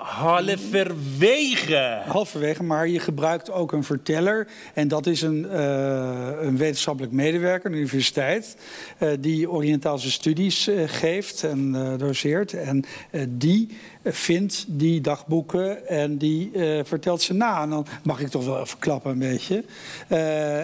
Halverwege. 0.00 2.02
Halverwege, 2.06 2.62
maar 2.62 2.88
je 2.88 2.98
gebruikt 2.98 3.50
ook 3.50 3.72
een 3.72 3.84
verteller. 3.84 4.48
En 4.74 4.88
dat 4.88 5.06
is 5.06 5.22
een, 5.22 5.48
eh, 5.48 6.28
een 6.40 6.56
wetenschappelijk 6.56 7.12
medewerker, 7.12 7.70
een 7.70 7.76
universiteit, 7.76 8.56
eh, 8.98 9.08
die 9.18 9.50
Oriëntaalse 9.50 10.10
studies 10.10 10.66
eh, 10.66 10.82
geeft 10.86 11.44
en 11.44 11.72
doseert. 11.98 12.52
En 12.52 12.84
die 13.28 13.76
vindt 14.04 14.64
die 14.68 15.00
dagboeken 15.00 15.88
en 15.88 16.18
die 16.18 16.50
vertelt 16.82 17.22
ze 17.22 17.34
na. 17.34 17.62
En 17.62 17.70
dan 17.70 17.86
mag 18.02 18.20
ik 18.20 18.28
toch 18.28 18.44
wel 18.44 18.60
even 18.60 18.78
klappen 18.78 19.10
een 19.10 19.18
beetje. 19.18 19.64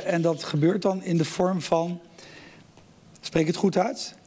En 0.04 0.23
dat 0.23 0.45
gebeurt 0.45 0.83
dan 0.83 1.02
in 1.02 1.16
de 1.16 1.25
vorm 1.25 1.62
van, 1.62 2.00
spreek 3.21 3.47
het 3.47 3.57
goed 3.57 3.76
uit? 3.76 4.18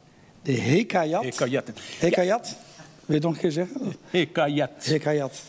De 0.42 0.52
Hekayat. 0.52 1.24
Hekayat. 1.24 1.70
Hekayat? 1.98 2.56
Wil 3.04 3.06
je 3.06 3.14
het 3.14 3.22
nog 3.22 3.32
een 3.32 3.40
keer 3.40 3.50
zeggen? 3.50 3.94
Hekayat. 4.10 4.70
Hekayat. 4.84 5.42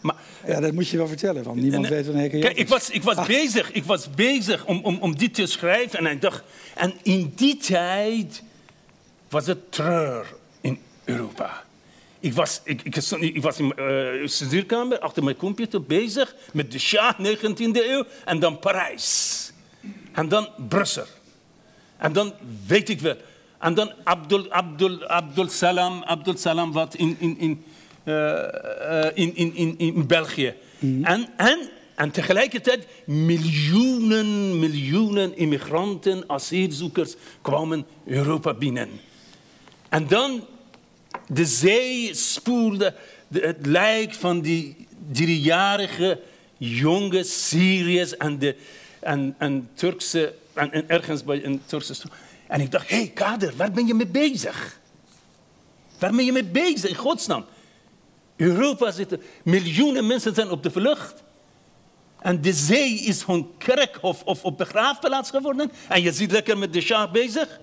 Maar, 0.00 0.16
Ja, 0.46 0.60
dat 0.60 0.72
moet 0.72 0.88
je 0.88 0.96
wel 0.96 1.08
vertellen, 1.08 1.42
want 1.42 1.60
niemand 1.60 1.88
weet 1.88 2.06
wat 2.06 2.14
een 2.14 2.20
hekayat 2.20 2.44
Kijk, 2.44 2.56
ik 2.56 2.68
was, 2.68 2.90
ik 2.90 3.02
was 3.02 3.26
bezig, 3.26 3.72
ik 3.72 3.84
was 3.84 4.10
bezig 4.10 4.66
om, 4.66 4.80
om, 4.84 4.98
om 5.00 5.16
dit 5.16 5.34
te 5.34 5.46
schrijven. 5.46 5.98
En 5.98 6.06
ik 6.06 6.20
dacht, 6.20 6.42
en 6.74 6.94
in 7.02 7.32
die 7.36 7.56
tijd 7.56 8.42
was 9.28 9.46
het 9.46 9.72
treur 9.72 10.34
in 10.60 10.78
Europa. 11.04 11.64
Ik 12.20 12.32
was, 12.32 12.60
ik, 12.64 12.82
ik, 12.82 13.42
was 13.42 13.58
in 13.58 13.72
mijn 13.76 14.28
studeerkamer 14.28 14.98
achter 14.98 15.24
mijn 15.24 15.36
computer 15.36 15.82
bezig 15.82 16.34
met 16.52 16.72
de 16.72 16.78
Shah, 16.78 17.14
19e 17.18 17.56
eeuw, 17.72 18.04
en 18.24 18.38
dan 18.38 18.58
Parijs. 18.58 19.52
En 20.12 20.28
dan 20.28 20.48
Brussel. 20.68 21.06
En 21.96 22.12
dan 22.12 22.34
weet 22.66 22.88
ik 22.88 23.00
wel. 23.00 23.16
En 23.60 23.74
dan 23.74 23.92
Abdul, 24.04 24.50
Abdul, 24.50 25.06
Abdul 25.06 25.48
Salam, 25.48 26.02
Abdul 26.02 26.36
Salam 26.36 26.72
wat 26.72 26.94
in, 26.94 27.16
in, 27.18 27.38
in, 27.38 27.64
eh, 28.04 29.04
eh, 29.06 29.10
in, 29.14 29.36
in, 29.36 29.54
in, 29.54 29.74
in 29.78 30.06
België. 30.06 30.54
En, 30.80 31.28
en, 31.36 31.58
en 31.94 32.10
tegelijkertijd 32.10 32.86
miljoenen, 33.04 34.58
miljoenen 34.58 35.36
immigranten, 35.36 36.24
asielzoekers 36.26 37.14
kwamen 37.42 37.86
Europa 38.06 38.54
binnen. 38.54 38.88
En 39.88 40.06
dan 40.06 40.44
de 41.26 41.44
zee 41.44 42.14
spoelde 42.14 42.94
de- 43.28 43.40
het 43.40 43.66
lijk 43.66 44.14
van 44.14 44.40
die 44.40 44.86
driejarige 45.12 46.20
jonge 46.58 47.22
Syriërs 47.22 48.16
en, 48.16 48.38
de, 48.38 48.56
en, 49.00 49.34
en 49.38 49.68
Turkse, 49.74 50.34
en, 50.52 50.72
en 50.72 50.88
ergens 50.88 51.24
bij 51.24 51.44
een 51.44 51.60
Turkse 51.66 51.94
stroom. 51.94 52.14
En 52.50 52.60
ik 52.60 52.70
dacht, 52.70 52.88
hé 52.88 52.96
hey, 52.96 53.08
Kader, 53.08 53.56
waar 53.56 53.70
ben 53.70 53.86
je 53.86 53.94
mee 53.94 54.06
bezig? 54.06 54.80
Waar 55.98 56.14
ben 56.14 56.24
je 56.24 56.32
mee 56.32 56.44
bezig, 56.44 56.90
in 56.90 56.94
godsnaam? 56.94 57.44
Europa 58.36 58.90
zitten, 58.90 59.22
miljoenen 59.42 60.06
mensen 60.06 60.34
zijn 60.34 60.50
op 60.50 60.62
de 60.62 60.70
vlucht. 60.70 61.22
En 62.20 62.40
de 62.40 62.52
zee 62.52 62.94
is 62.94 63.24
hun 63.24 63.50
kerkhof 63.58 64.22
of 64.22 64.44
op 64.44 64.58
begraafplaats 64.58 65.30
geworden. 65.30 65.72
En 65.88 66.02
je 66.02 66.12
zit 66.12 66.30
lekker 66.30 66.58
met 66.58 66.72
de 66.72 66.80
Shah 66.80 67.12
bezig. 67.12 67.60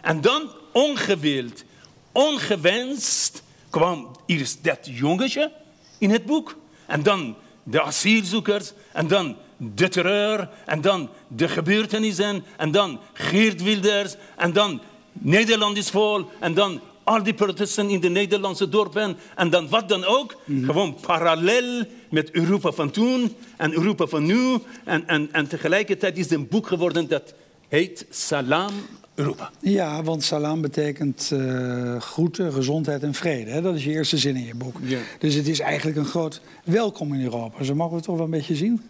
En 0.00 0.20
dan 0.20 0.50
ongewild, 0.72 1.64
ongewenst 2.12 3.42
kwam 3.70 4.16
eerst 4.26 4.64
dat 4.64 4.78
jongetje 4.82 5.52
in 5.98 6.10
het 6.10 6.24
boek. 6.24 6.56
En 6.86 7.02
dan 7.02 7.36
de 7.62 7.82
asielzoekers. 7.82 8.72
En 8.92 9.06
dan 9.06 9.36
de 9.58 9.88
terreur. 9.88 10.48
En 10.66 10.80
dan 10.80 11.08
de 11.28 11.48
gebeurtenissen. 11.48 12.44
En 12.56 12.70
dan 12.70 13.00
Geert 13.12 13.62
Wilders. 13.62 14.16
En 14.36 14.52
dan 14.52 14.80
Nederland 15.12 15.76
is 15.76 15.90
vol. 15.90 16.24
En 16.40 16.54
dan 16.54 16.80
al 17.04 17.22
die 17.22 17.34
protesten 17.34 17.88
in 17.88 18.00
de 18.00 18.08
Nederlandse 18.08 18.68
dorpen. 18.68 19.16
En 19.36 19.50
dan 19.50 19.68
wat 19.68 19.88
dan 19.88 20.04
ook. 20.04 20.36
Gewoon 20.62 20.96
parallel 21.00 21.84
met 22.10 22.30
Europa 22.30 22.72
van 22.72 22.90
toen 22.90 23.34
en 23.56 23.72
Europa 23.72 24.06
van 24.06 24.24
nu. 24.24 24.58
En, 24.84 25.08
en, 25.08 25.28
en 25.32 25.48
tegelijkertijd 25.48 26.18
is 26.18 26.30
een 26.30 26.48
boek 26.48 26.66
geworden 26.66 27.08
dat 27.08 27.34
heet 27.68 28.06
Salam 28.10 28.72
Europa. 29.18 29.50
Ja, 29.60 30.02
want 30.02 30.22
salam 30.22 30.60
betekent 30.60 31.30
eh, 31.32 32.00
groeten, 32.00 32.52
gezondheid 32.52 33.02
en 33.02 33.14
vrede. 33.14 33.50
Hè? 33.50 33.62
Dat 33.62 33.74
is 33.74 33.84
je 33.84 33.90
eerste 33.90 34.16
zin 34.16 34.36
in 34.36 34.44
je 34.44 34.54
boek. 34.54 34.76
Ja. 34.82 34.98
Dus 35.18 35.34
het 35.34 35.48
is 35.48 35.60
eigenlijk 35.60 35.96
een 35.96 36.04
groot 36.04 36.40
welkom 36.64 37.14
in 37.14 37.22
Europa. 37.22 37.64
Zo 37.64 37.74
mogen 37.74 37.90
we 37.90 37.96
het 37.96 38.04
toch 38.04 38.16
wel 38.16 38.24
een 38.24 38.30
beetje 38.30 38.56
zien, 38.56 38.82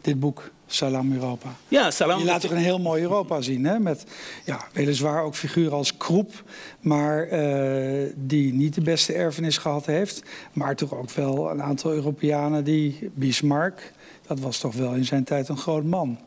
dit 0.00 0.20
boek 0.20 0.50
Salam 0.72 1.12
Europa. 1.12 1.54
Ja, 1.68 1.90
Salam. 1.90 2.18
Je 2.18 2.24
laat 2.24 2.40
toch 2.40 2.50
een 2.50 2.56
heel 2.56 2.78
mooi 2.78 3.02
Europa 3.02 3.40
zien, 3.40 3.64
hè? 3.64 3.78
met 3.78 4.04
ja, 4.44 4.66
weliswaar 4.72 5.22
ook 5.22 5.34
figuren 5.34 5.72
als 5.72 5.96
Kroep... 5.96 6.44
maar 6.80 7.28
eh, 7.28 8.10
die 8.16 8.52
niet 8.52 8.74
de 8.74 8.80
beste 8.80 9.12
erfenis 9.12 9.58
gehad 9.58 9.86
heeft. 9.86 10.22
Maar 10.52 10.76
toch 10.76 10.94
ook 10.94 11.10
wel 11.10 11.50
een 11.50 11.62
aantal 11.62 11.92
Europeanen 11.92 12.64
die... 12.64 13.10
Bismarck, 13.14 13.92
dat 14.26 14.40
was 14.40 14.58
toch 14.58 14.74
wel 14.74 14.92
in 14.92 15.04
zijn 15.04 15.24
tijd 15.24 15.48
een 15.48 15.58
groot 15.58 15.84
man. 15.84 16.18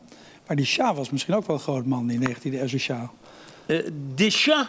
Maar 0.46 0.56
die 0.56 0.66
Shah 0.66 0.96
was 0.96 1.10
misschien 1.10 1.34
ook 1.34 1.46
wel 1.46 1.56
een 1.56 1.62
groot 1.62 1.86
man, 1.86 2.06
die 2.06 2.28
19e 2.28 2.42
eeuwse 2.42 2.78
Shah. 2.78 3.08
Eh, 3.66 3.78
de 4.14 4.30
Shah, 4.30 4.66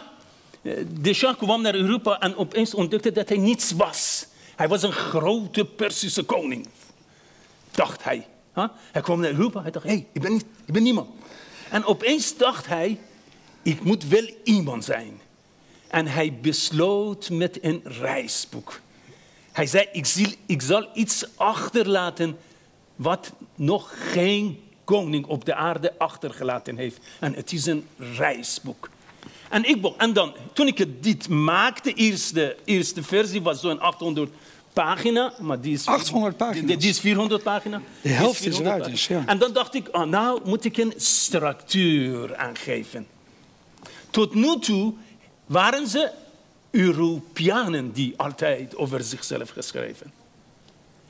eh, 0.62 0.72
de 1.00 1.12
Shah 1.12 1.36
kwam 1.36 1.62
naar 1.62 1.74
Europa 1.74 2.20
en 2.20 2.36
opeens 2.36 2.74
ontdekte 2.74 3.12
dat 3.12 3.28
hij 3.28 3.38
niets 3.38 3.72
was. 3.72 4.26
Hij 4.56 4.68
was 4.68 4.82
een 4.82 4.92
grote 4.92 5.64
Persische 5.64 6.22
koning, 6.22 6.66
dacht 7.70 8.04
hij. 8.04 8.26
Hij 8.92 9.02
kwam 9.02 9.20
naar 9.20 9.30
Europa, 9.30 9.62
hij 9.62 9.70
dacht, 9.70 9.86
hé, 9.86 9.90
hey, 9.90 10.06
ik, 10.12 10.72
ben 10.72 10.82
niemand. 10.82 11.08
En 11.70 11.84
opeens 11.84 12.36
dacht 12.36 12.66
hij, 12.66 12.98
ik 13.62 13.84
moet 13.84 14.08
wel 14.08 14.30
iemand 14.44 14.84
zijn. 14.84 15.20
En 15.88 16.06
hij 16.06 16.38
besloot 16.40 17.30
met 17.30 17.58
een 17.64 17.80
reisboek. 17.84 18.80
Hij 19.52 19.66
zei, 19.66 19.88
ik, 19.92 20.06
zie, 20.06 20.36
ik 20.46 20.62
zal 20.62 20.88
iets 20.94 21.26
achterlaten 21.36 22.38
wat 22.96 23.32
nog 23.54 24.12
geen 24.12 24.60
koning 24.84 25.26
op 25.26 25.44
de 25.44 25.54
aarde 25.54 25.98
achtergelaten 25.98 26.76
heeft. 26.76 26.98
En 27.20 27.34
het 27.34 27.52
is 27.52 27.66
een 27.66 27.86
reisboek. 27.98 28.88
En, 29.48 29.64
ik, 29.64 29.92
en 29.96 30.12
dan, 30.12 30.34
toen 30.52 30.66
ik 30.66 30.78
het 30.78 31.02
dit 31.02 31.28
maakte, 31.28 31.92
eerste, 31.92 32.56
eerste 32.64 33.02
versie 33.02 33.42
was 33.42 33.60
zo'n 33.60 33.80
800 33.80 34.32
pagina. 34.82 35.32
Maar 35.38 35.60
die 35.60 35.72
is, 35.72 35.86
800 35.86 36.36
pagina's? 36.36 36.66
Die, 36.66 36.76
die 36.76 36.90
is 36.90 37.00
400 37.00 37.42
pagina. 37.42 37.80
De 38.02 38.08
helft 38.08 38.42
Die 38.42 38.48
is 38.48 38.56
400 38.56 38.84
eruit 38.84 38.96
dus, 38.96 39.06
ja. 39.06 39.22
En 39.26 39.38
dan 39.38 39.52
dacht 39.52 39.74
ik, 39.74 39.88
oh, 39.92 40.04
nou 40.04 40.40
moet 40.44 40.64
ik 40.64 40.76
een 40.76 40.92
structuur 40.96 42.36
aangeven. 42.36 43.06
Tot 44.10 44.34
nu 44.34 44.58
toe 44.58 44.94
waren 45.46 45.86
ze 45.86 46.10
Europeanen 46.70 47.92
die 47.92 48.14
altijd 48.16 48.76
over 48.76 49.02
zichzelf 49.04 49.50
geschreven. 49.50 50.12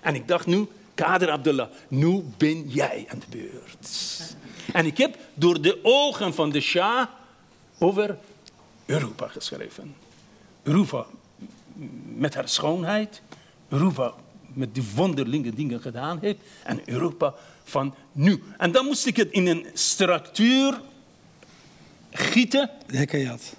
En 0.01 0.15
ik 0.15 0.29
dacht 0.29 0.47
nu, 0.47 0.67
Kader 0.95 1.31
Abdullah, 1.31 1.69
nu 1.89 2.25
ben 2.37 2.69
jij 2.69 3.07
aan 3.09 3.19
de 3.19 3.37
beurt. 3.37 3.91
En 4.73 4.87
ik 4.87 4.99
heb 4.99 5.17
door 5.35 5.61
de 5.61 5.79
ogen 5.83 6.35
van 6.35 6.51
de 6.51 6.61
Shah 6.61 7.07
over 7.79 8.19
Europa 8.87 9.29
geschreven. 9.29 9.95
Europa 10.63 11.07
met 12.05 12.35
haar 12.35 12.49
schoonheid, 12.49 13.21
Europa 13.69 14.15
met 14.53 14.75
die 14.75 14.85
wonderlijke 14.95 15.55
dingen 15.55 15.81
gedaan 15.81 16.19
heeft 16.21 16.39
en 16.65 16.81
Europa 16.85 17.35
van 17.65 17.95
nu. 18.13 18.43
En 18.59 18.73
dan 18.73 18.85
moest 18.85 19.07
ik 19.07 19.17
het 19.17 19.31
in 19.31 19.47
een 19.47 19.67
structuur 19.73 20.81
gieten 22.11 22.71
Hekayat. 22.87 23.57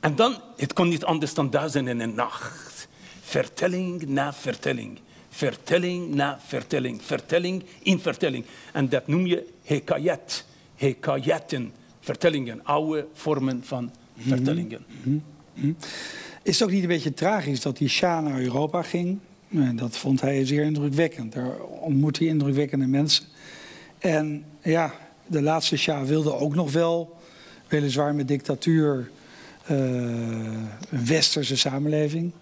en 0.00 0.16
dan, 0.16 0.36
het 0.56 0.72
kon 0.72 0.88
niet 0.88 1.04
anders 1.04 1.34
dan 1.34 1.50
duizend 1.50 1.88
en 1.88 2.00
een 2.00 2.14
nacht. 2.14 2.88
Vertelling 3.20 4.06
na 4.06 4.32
vertelling. 4.32 4.98
Vertelling 5.28 6.14
na 6.14 6.38
vertelling. 6.46 7.02
Vertelling 7.02 7.64
in 7.82 7.98
vertelling. 7.98 8.44
En 8.72 8.88
dat 8.88 9.06
noem 9.06 9.26
je 9.26 9.48
hekayat. 9.64 10.44
Hekayaten. 10.76 11.72
Vertellingen. 12.00 12.64
Oude 12.64 13.06
vormen 13.12 13.64
van 13.64 13.92
vertellingen. 14.18 14.84
Is 16.42 16.58
het 16.58 16.62
ook 16.62 16.74
niet 16.74 16.82
een 16.82 16.88
beetje 16.88 17.14
tragisch 17.14 17.60
dat 17.60 17.76
die 17.76 17.88
Shah 17.88 18.24
naar 18.24 18.40
Europa 18.40 18.82
ging? 18.82 19.18
Dat 19.50 19.96
vond 19.96 20.20
hij 20.20 20.46
zeer 20.46 20.64
indrukwekkend. 20.64 21.32
Daar 21.32 21.60
ontmoette 21.60 22.22
hij 22.22 22.32
indrukwekkende 22.32 22.86
mensen. 22.86 23.24
En 23.98 24.44
ja, 24.62 24.94
de 25.26 25.42
laatste 25.42 25.76
Shah 25.76 26.06
wilde 26.06 26.34
ook 26.34 26.54
nog 26.54 26.72
wel, 26.72 27.16
weliswaar 27.68 28.14
met 28.14 28.28
dictatuur, 28.28 29.10
eh, 29.64 29.76
een 30.90 31.06
westerse 31.06 31.56
samenleving. 31.56 32.32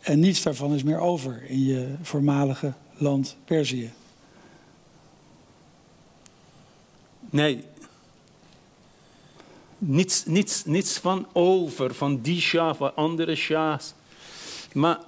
En 0.00 0.20
niets 0.20 0.42
daarvan 0.42 0.74
is 0.74 0.82
meer 0.82 0.98
over 0.98 1.42
in 1.46 1.64
je 1.64 1.94
voormalige 2.02 2.72
land 2.96 3.36
Perzië. 3.44 3.92
Nee. 7.30 7.64
Niets, 9.78 10.24
niets, 10.26 10.64
niets 10.64 10.98
van 10.98 11.26
over, 11.32 11.94
van 11.94 12.20
die 12.20 12.40
Shah, 12.40 12.76
van 12.76 12.96
andere 12.96 13.34
Shahs. 13.34 13.94
Maar, 14.72 14.98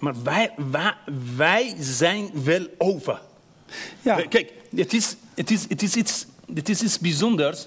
maar 0.00 0.14
wij, 0.22 0.50
wij, 0.70 0.92
wij 1.36 1.74
zijn 1.78 2.30
wel 2.44 2.66
over. 2.78 3.20
Ja, 4.02 4.20
Kijk, 4.28 4.52
het 4.76 4.92
is, 4.92 5.16
het, 5.34 5.50
is, 5.50 5.66
het, 5.68 5.82
is 5.82 5.94
iets, 5.96 6.26
het 6.54 6.68
is 6.68 6.82
iets 6.82 6.98
bijzonders. 6.98 7.66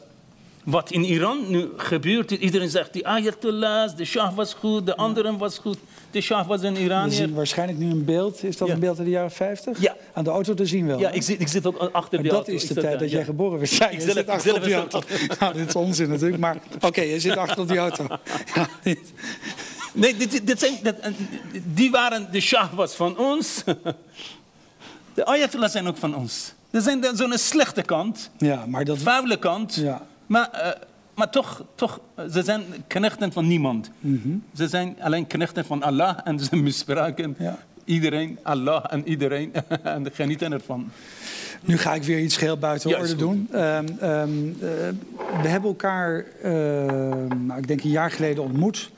Wat 0.64 0.92
in 0.92 1.04
Iran 1.04 1.46
nu 1.50 1.70
gebeurt, 1.78 2.32
iedereen 2.32 2.70
zegt 2.70 2.94
die 2.94 3.08
Ayatollahs, 3.08 3.96
de 3.96 4.06
Shah 4.06 4.36
was 4.36 4.54
goed, 4.54 4.86
de 4.86 4.96
anderen 4.96 5.38
was 5.38 5.58
goed. 5.58 5.78
De 6.12 6.22
Shah 6.22 6.48
was 6.48 6.62
een 6.62 6.74
we 6.74 6.80
Iranier. 6.80 7.12
zien 7.12 7.34
waarschijnlijk 7.34 7.80
nu 7.80 7.90
een 7.92 8.06
beeld. 8.06 8.44
Is 8.44 8.58
dat 8.58 8.68
Ja. 8.68 8.74
een 8.74 8.80
beeld 8.80 8.98
uit 8.98 9.06
de 9.06 9.12
jaren 9.12 9.32
50? 9.32 9.82
Ja. 9.82 9.96
Aan 10.14 10.24
de 10.24 10.30
auto 10.30 10.54
te 10.54 10.66
zien 10.66 10.88
wel. 10.88 11.00
Ja, 11.00 11.10
hè? 11.10 11.16
ik 11.16 11.22
zit, 11.24 11.40
ik 11.42 11.48
zit 11.48 11.66
ook 11.66 11.78
achter 11.78 11.92
Maar 11.92 12.10
de 12.12 12.24
dat 12.24 12.32
auto. 12.34 12.52
is 12.52 12.64
Ik 12.64 12.68
de 12.74 12.82
tijd 12.82 13.00
dat 13.00 13.10
ja. 13.10 13.16
jij 13.16 13.26
geboren 13.26 13.58
werd. 13.60 13.72
Ja, 13.72 13.90
Ikzelf- 13.90 14.14
zit 14.14 14.28
achter 14.28 14.56
op 14.56 14.64
die 14.64 14.74
auto. 14.74 15.02
is 15.08 15.38
Nou, 15.40 15.54
dit 15.54 15.68
is 15.68 15.76
onzin 15.76 16.10
natuurlijk, 16.10 16.38
maar 16.42 16.58
oké, 16.88 17.02
je 17.02 17.20
zit 17.20 17.38
achter 17.38 17.60
op 17.62 17.68
die 17.68 17.78
auto. 17.78 18.08
Ja, 18.56 18.68
dit- 18.84 19.12
Nee, 19.94 20.16
dit, 20.18 20.48
dit- 20.48 20.60
zijn, 20.60 20.74
dat- 20.84 20.96
die 21.74 21.92
waren, 21.92 22.28
de 22.32 22.40
Shah 22.40 22.74
was 22.74 22.96
van 22.96 23.18
ons. 23.18 23.64
De 25.14 25.26
Ayatollahs 25.26 25.72
zijn 25.72 25.88
ook 25.88 25.98
van 25.98 26.16
ons. 26.16 26.54
Er 26.72 26.82
zijn 26.82 27.04
zo'n 27.14 27.38
slechte 27.38 27.82
kant, 27.82 28.30
ja, 28.38 28.66
maar 28.66 28.86
dat... 28.86 28.98
vuile 28.98 29.38
kant. 29.38 29.76
Ja. 29.76 30.02
Maar, 30.26 30.50
eh, 30.52 30.82
maar 31.16 31.30
toch, 31.30 31.64
toch, 31.76 32.00
ze 32.32 32.44
zijn 32.44 32.64
knechten 32.88 33.32
van 33.34 33.48
niemand. 33.48 33.90
Mhm. 34.00 34.30
Ze 34.56 34.68
zijn 34.68 34.96
alleen 35.02 35.28
knechten 35.28 35.66
van 35.66 35.84
Allah 35.84 36.18
en 36.24 36.40
ze 36.40 36.56
misbruiken 36.68 37.36
Ja. 37.40 37.58
iedereen, 37.86 38.40
Allah 38.44 38.84
en 38.90 39.08
iedereen 39.08 39.54
en 39.84 40.08
genieten 40.14 40.54
ervan. 40.54 40.92
Nu 41.62 41.78
ga 41.78 41.94
ik 41.94 42.04
weer 42.04 42.20
iets 42.20 42.38
geheel 42.38 42.58
buiten 42.58 42.90
Ja, 42.90 42.98
orde 43.00 43.16
doen. 43.16 43.48
Ehm, 43.52 43.86
ehm, 44.00 44.02
eh, 44.02 44.68
we 45.42 45.48
hebben 45.48 45.70
elkaar, 45.70 46.26
ehm, 46.44 47.46
nou, 47.46 47.60
ik 47.60 47.68
denk 47.68 47.84
een 47.84 47.90
jaar 47.90 48.12
geleden 48.12 48.44
ontmoet. 48.44 48.92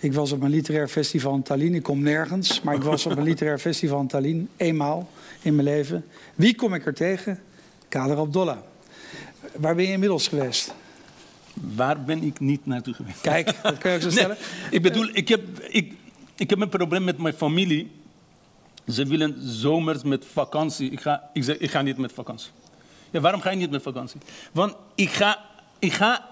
Ik 0.00 0.12
was 0.12 0.32
op 0.32 0.42
een 0.42 0.50
literair 0.50 0.88
festival 0.88 1.34
in 1.34 1.42
Tallinn. 1.42 1.74
Ik 1.74 1.82
kom 1.82 2.02
nergens, 2.02 2.60
maar 2.60 2.74
ik 2.74 2.82
was 2.82 3.06
op 3.06 3.16
een 3.16 3.22
literair 3.32 3.58
festival 3.58 4.00
in 4.00 4.06
Tallinn. 4.06 4.48
Eenmaal 4.56 5.08
in 5.42 5.54
mijn 5.54 5.68
leven. 5.68 6.04
Wie 6.34 6.54
kom 6.54 6.74
ik 6.74 6.86
er 6.86 6.94
tegen? 6.94 7.40
Kader 7.88 8.16
Abdollah. 8.16 8.58
Waar 9.56 9.74
ben 9.74 9.84
je 9.84 9.92
inmiddels 9.92 10.28
geweest? 10.28 10.74
Waar 11.54 12.02
ben 12.04 12.22
ik 12.22 12.40
niet 12.40 12.66
naartoe 12.66 12.94
geweest? 12.94 13.20
Kijk, 13.20 13.62
dat 13.62 13.78
kun 13.78 13.90
je 13.90 13.96
ook 13.96 14.02
zo 14.02 14.08
Nee, 14.14 14.16
stellen. 14.16 14.36
ik 14.70 14.82
bedoel, 14.82 15.08
ik 15.12 15.28
heb, 15.28 15.60
ik, 15.68 15.94
ik 16.36 16.50
heb 16.50 16.60
een 16.60 16.68
probleem 16.68 17.04
met 17.04 17.18
mijn 17.18 17.34
familie. 17.34 17.90
Ze 18.88 19.06
willen 19.06 19.36
zomers 19.38 20.02
met 20.02 20.24
vakantie. 20.32 20.90
Ik 20.90 21.00
ga, 21.00 21.30
ik 21.32 21.44
zeg, 21.44 21.56
ik 21.58 21.70
ga 21.70 21.82
niet 21.82 21.96
met 21.96 22.12
vakantie. 22.12 22.50
Ja, 23.10 23.20
waarom 23.20 23.40
ga 23.40 23.50
je 23.50 23.56
niet 23.56 23.70
met 23.70 23.82
vakantie? 23.82 24.20
Want 24.52 24.74
ik 24.94 25.10
ga, 25.10 25.44
ik 25.78 25.92
ga 25.92 26.28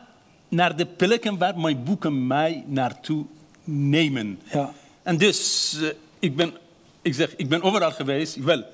naar 0.49 0.77
de 0.77 0.87
plekken 0.87 1.39
waar 1.39 1.59
mijn 1.59 1.85
boeken 1.85 2.27
mij 2.27 2.65
naartoe 2.67 3.27
nemen. 3.67 4.41
Ja. 4.53 4.73
En 5.03 5.17
dus, 5.17 5.73
eh, 5.83 5.89
ik, 6.19 6.37
ben, 6.37 6.53
ik 7.03 7.15
zeg, 7.15 7.37
ik 7.37 7.49
ben 7.49 7.63
overal 7.63 7.93
geweest, 7.93 8.37
wel, 8.37 8.65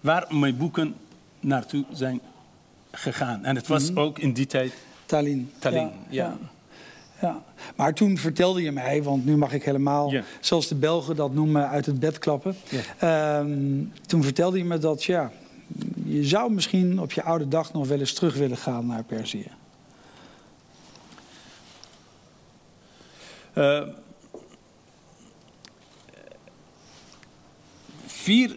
waar 0.00 0.26
mijn 0.30 0.56
boeken 0.56 0.94
naartoe 1.40 1.84
zijn 1.92 2.20
gegaan. 2.90 3.44
En 3.44 3.56
het 3.56 3.66
was 3.66 3.94
ook 3.96 4.18
in 4.18 4.32
die 4.32 4.46
tijd 4.46 4.72
Tallinn. 5.06 5.50
Tallinn. 5.58 5.90
Ja, 6.08 6.36
Ja. 7.20 7.42
Maar 7.76 7.94
toen 7.94 8.18
vertelde 8.18 8.62
je 8.62 8.72
mij, 8.72 9.02
want 9.02 9.24
nu 9.24 9.36
mag 9.36 9.52
ik 9.52 9.64
helemaal, 9.64 10.12
zoals 10.40 10.68
de 10.68 10.74
Belgen 10.74 11.16
dat 11.16 11.34
noemen, 11.34 11.68
uit 11.68 11.86
het 11.86 12.00
bed 12.00 12.18
klappen. 12.18 12.56
Ehm, 12.98 13.84
toen 14.06 14.22
vertelde 14.22 14.58
je 14.58 14.64
me 14.64 14.78
dat 14.78 15.04
ja, 15.04 15.30
je 16.04 16.24
zou 16.24 16.52
misschien 16.52 17.00
op 17.00 17.12
je 17.12 17.22
oude 17.22 17.48
dag 17.48 17.72
nog 17.72 17.88
wel 17.88 17.98
eens 17.98 18.12
terug 18.12 18.34
willen 18.34 18.56
gaan 18.56 18.86
naar 18.86 19.04
Perzië. 19.04 19.50
Eh, 23.52 23.82
vier, 28.26 28.56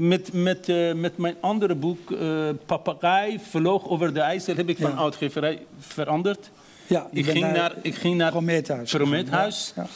met, 0.00 0.32
met, 0.32 0.68
eh, 0.68 0.92
met 0.92 1.18
mijn 1.18 1.36
andere 1.40 1.74
boek, 1.74 2.10
eh 2.10 2.48
Papegaai 2.66 3.38
vloog 3.50 3.88
over 3.88 4.14
de 4.14 4.20
IJssel, 4.20 4.56
heb 4.56 4.68
ik 4.68 4.78
van 4.78 4.98
uitgeverij 4.98 5.58
veranderd. 5.78 6.50
Ja, 6.92 7.08
Ik 7.12 7.26
ging 7.26 7.52
naar, 7.52 7.74
ik 7.82 7.94
ging 7.94 8.16
naar 8.16 8.30
Prometheus. 8.30 8.90
Prometheus. 8.90 9.72
Ja, 9.76 9.86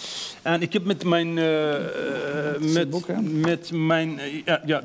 En 0.43 0.63
ik 0.63 0.73
heb 0.73 0.85
met 0.85 1.05
mijn, 1.05 1.39
eh, 1.39 1.75
eh, 1.75 1.83
een 2.55 2.73
met, 2.73 2.91
boek, 2.91 3.07
met 3.23 3.71
mijn, 3.73 4.19
eh, 4.19 4.45
ja, 4.45 4.61
ja, 4.67 4.83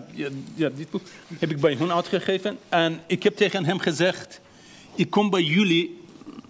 ja, 0.56 0.70
dit 0.76 0.90
boek 0.90 1.02
heb 1.40 1.52
ik 1.52 1.60
bij 1.60 1.74
hun 1.74 1.92
uitgegeven. 1.92 2.58
En 2.70 3.00
ik 3.08 3.24
heb 3.24 3.36
tegen 3.36 3.66
hem 3.66 3.80
gezegd, 3.80 4.42
ik 4.96 5.10
kom 5.10 5.30
bij 5.30 5.44
jullie 5.44 6.00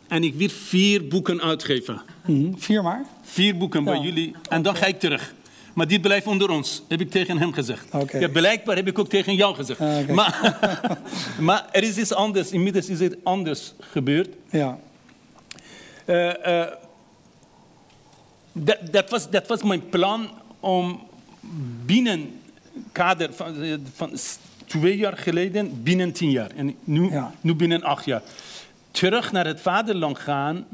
en 0.08 0.24
ik 0.24 0.34
wil 0.34 0.50
vier 0.50 1.08
boeken 1.08 1.42
uitgeven. 1.42 2.02
Mhm. 2.26 2.54
Vier 2.58 2.84
maar? 2.84 3.06
Vier 3.22 3.58
boeken 3.58 3.84
bij 3.84 4.00
jullie 4.00 4.36
en 4.50 4.62
dan 4.62 4.76
ga 4.76 4.86
ik 4.86 5.00
terug. 5.00 5.34
Maar 5.74 5.88
dit 5.88 6.02
blijft 6.02 6.28
onder 6.28 6.50
ons, 6.50 6.84
heb 6.88 7.02
ik 7.02 7.12
tegen 7.12 7.38
hem 7.38 7.54
gezegd. 7.54 7.86
Oké. 7.94 8.18
Ja, 8.18 8.28
blijkbaar 8.28 8.76
heb 8.76 8.88
ik 8.88 9.00
ook 9.00 9.10
tegen 9.10 9.36
jou 9.36 9.56
gezegd. 9.56 9.80
Ah, 9.80 10.08
maar, 10.08 10.60
maar 11.40 11.68
er 11.72 11.84
is 11.84 11.98
iets 11.98 12.14
anders, 12.14 12.52
inmiddels 12.52 12.90
is 12.90 13.00
het 13.00 13.18
anders 13.24 13.74
gebeurd. 13.80 14.30
Ja. 14.50 14.80
Eh, 16.06 16.62
eh, 16.62 16.72
dat, 18.52 18.78
dat, 18.92 19.10
was, 19.10 19.30
dat 19.30 19.48
was 19.48 19.64
mijn 19.64 19.90
plan 19.90 20.30
om 20.60 21.02
binnen 21.86 22.40
kader 22.92 23.34
van, 23.34 23.62
eh, 23.62 23.74
van 23.96 24.18
twee 24.66 24.98
jaar 24.98 25.18
geleden, 25.18 25.84
binnen 25.84 26.12
tien 26.12 26.32
jaar. 26.32 26.52
En 26.56 26.76
nu, 26.84 27.12
Ja. 27.12 27.34
nu 27.42 27.56
binnen 27.56 27.84
acht 27.84 28.06
jaar. 28.06 28.22
Terug 28.92 29.32
naar 29.32 29.46
het 29.46 29.62
vaderland 29.62 30.20
gaan 30.20 30.66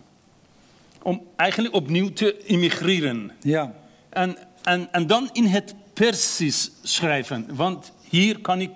om 1.02 1.22
eigenlijk 1.36 1.74
opnieuw 1.74 2.14
te 2.14 2.44
immigreren. 2.46 3.32
Ja. 3.42 3.74
En, 4.10 4.38
en, 4.68 4.88
en 4.92 5.08
dan 5.08 5.30
in 5.34 5.46
het 5.46 5.76
Persisch 5.94 6.72
schrijven. 6.84 7.56
Want 7.56 7.92
hier 8.10 8.40
kan 8.40 8.62
ik, 8.62 8.72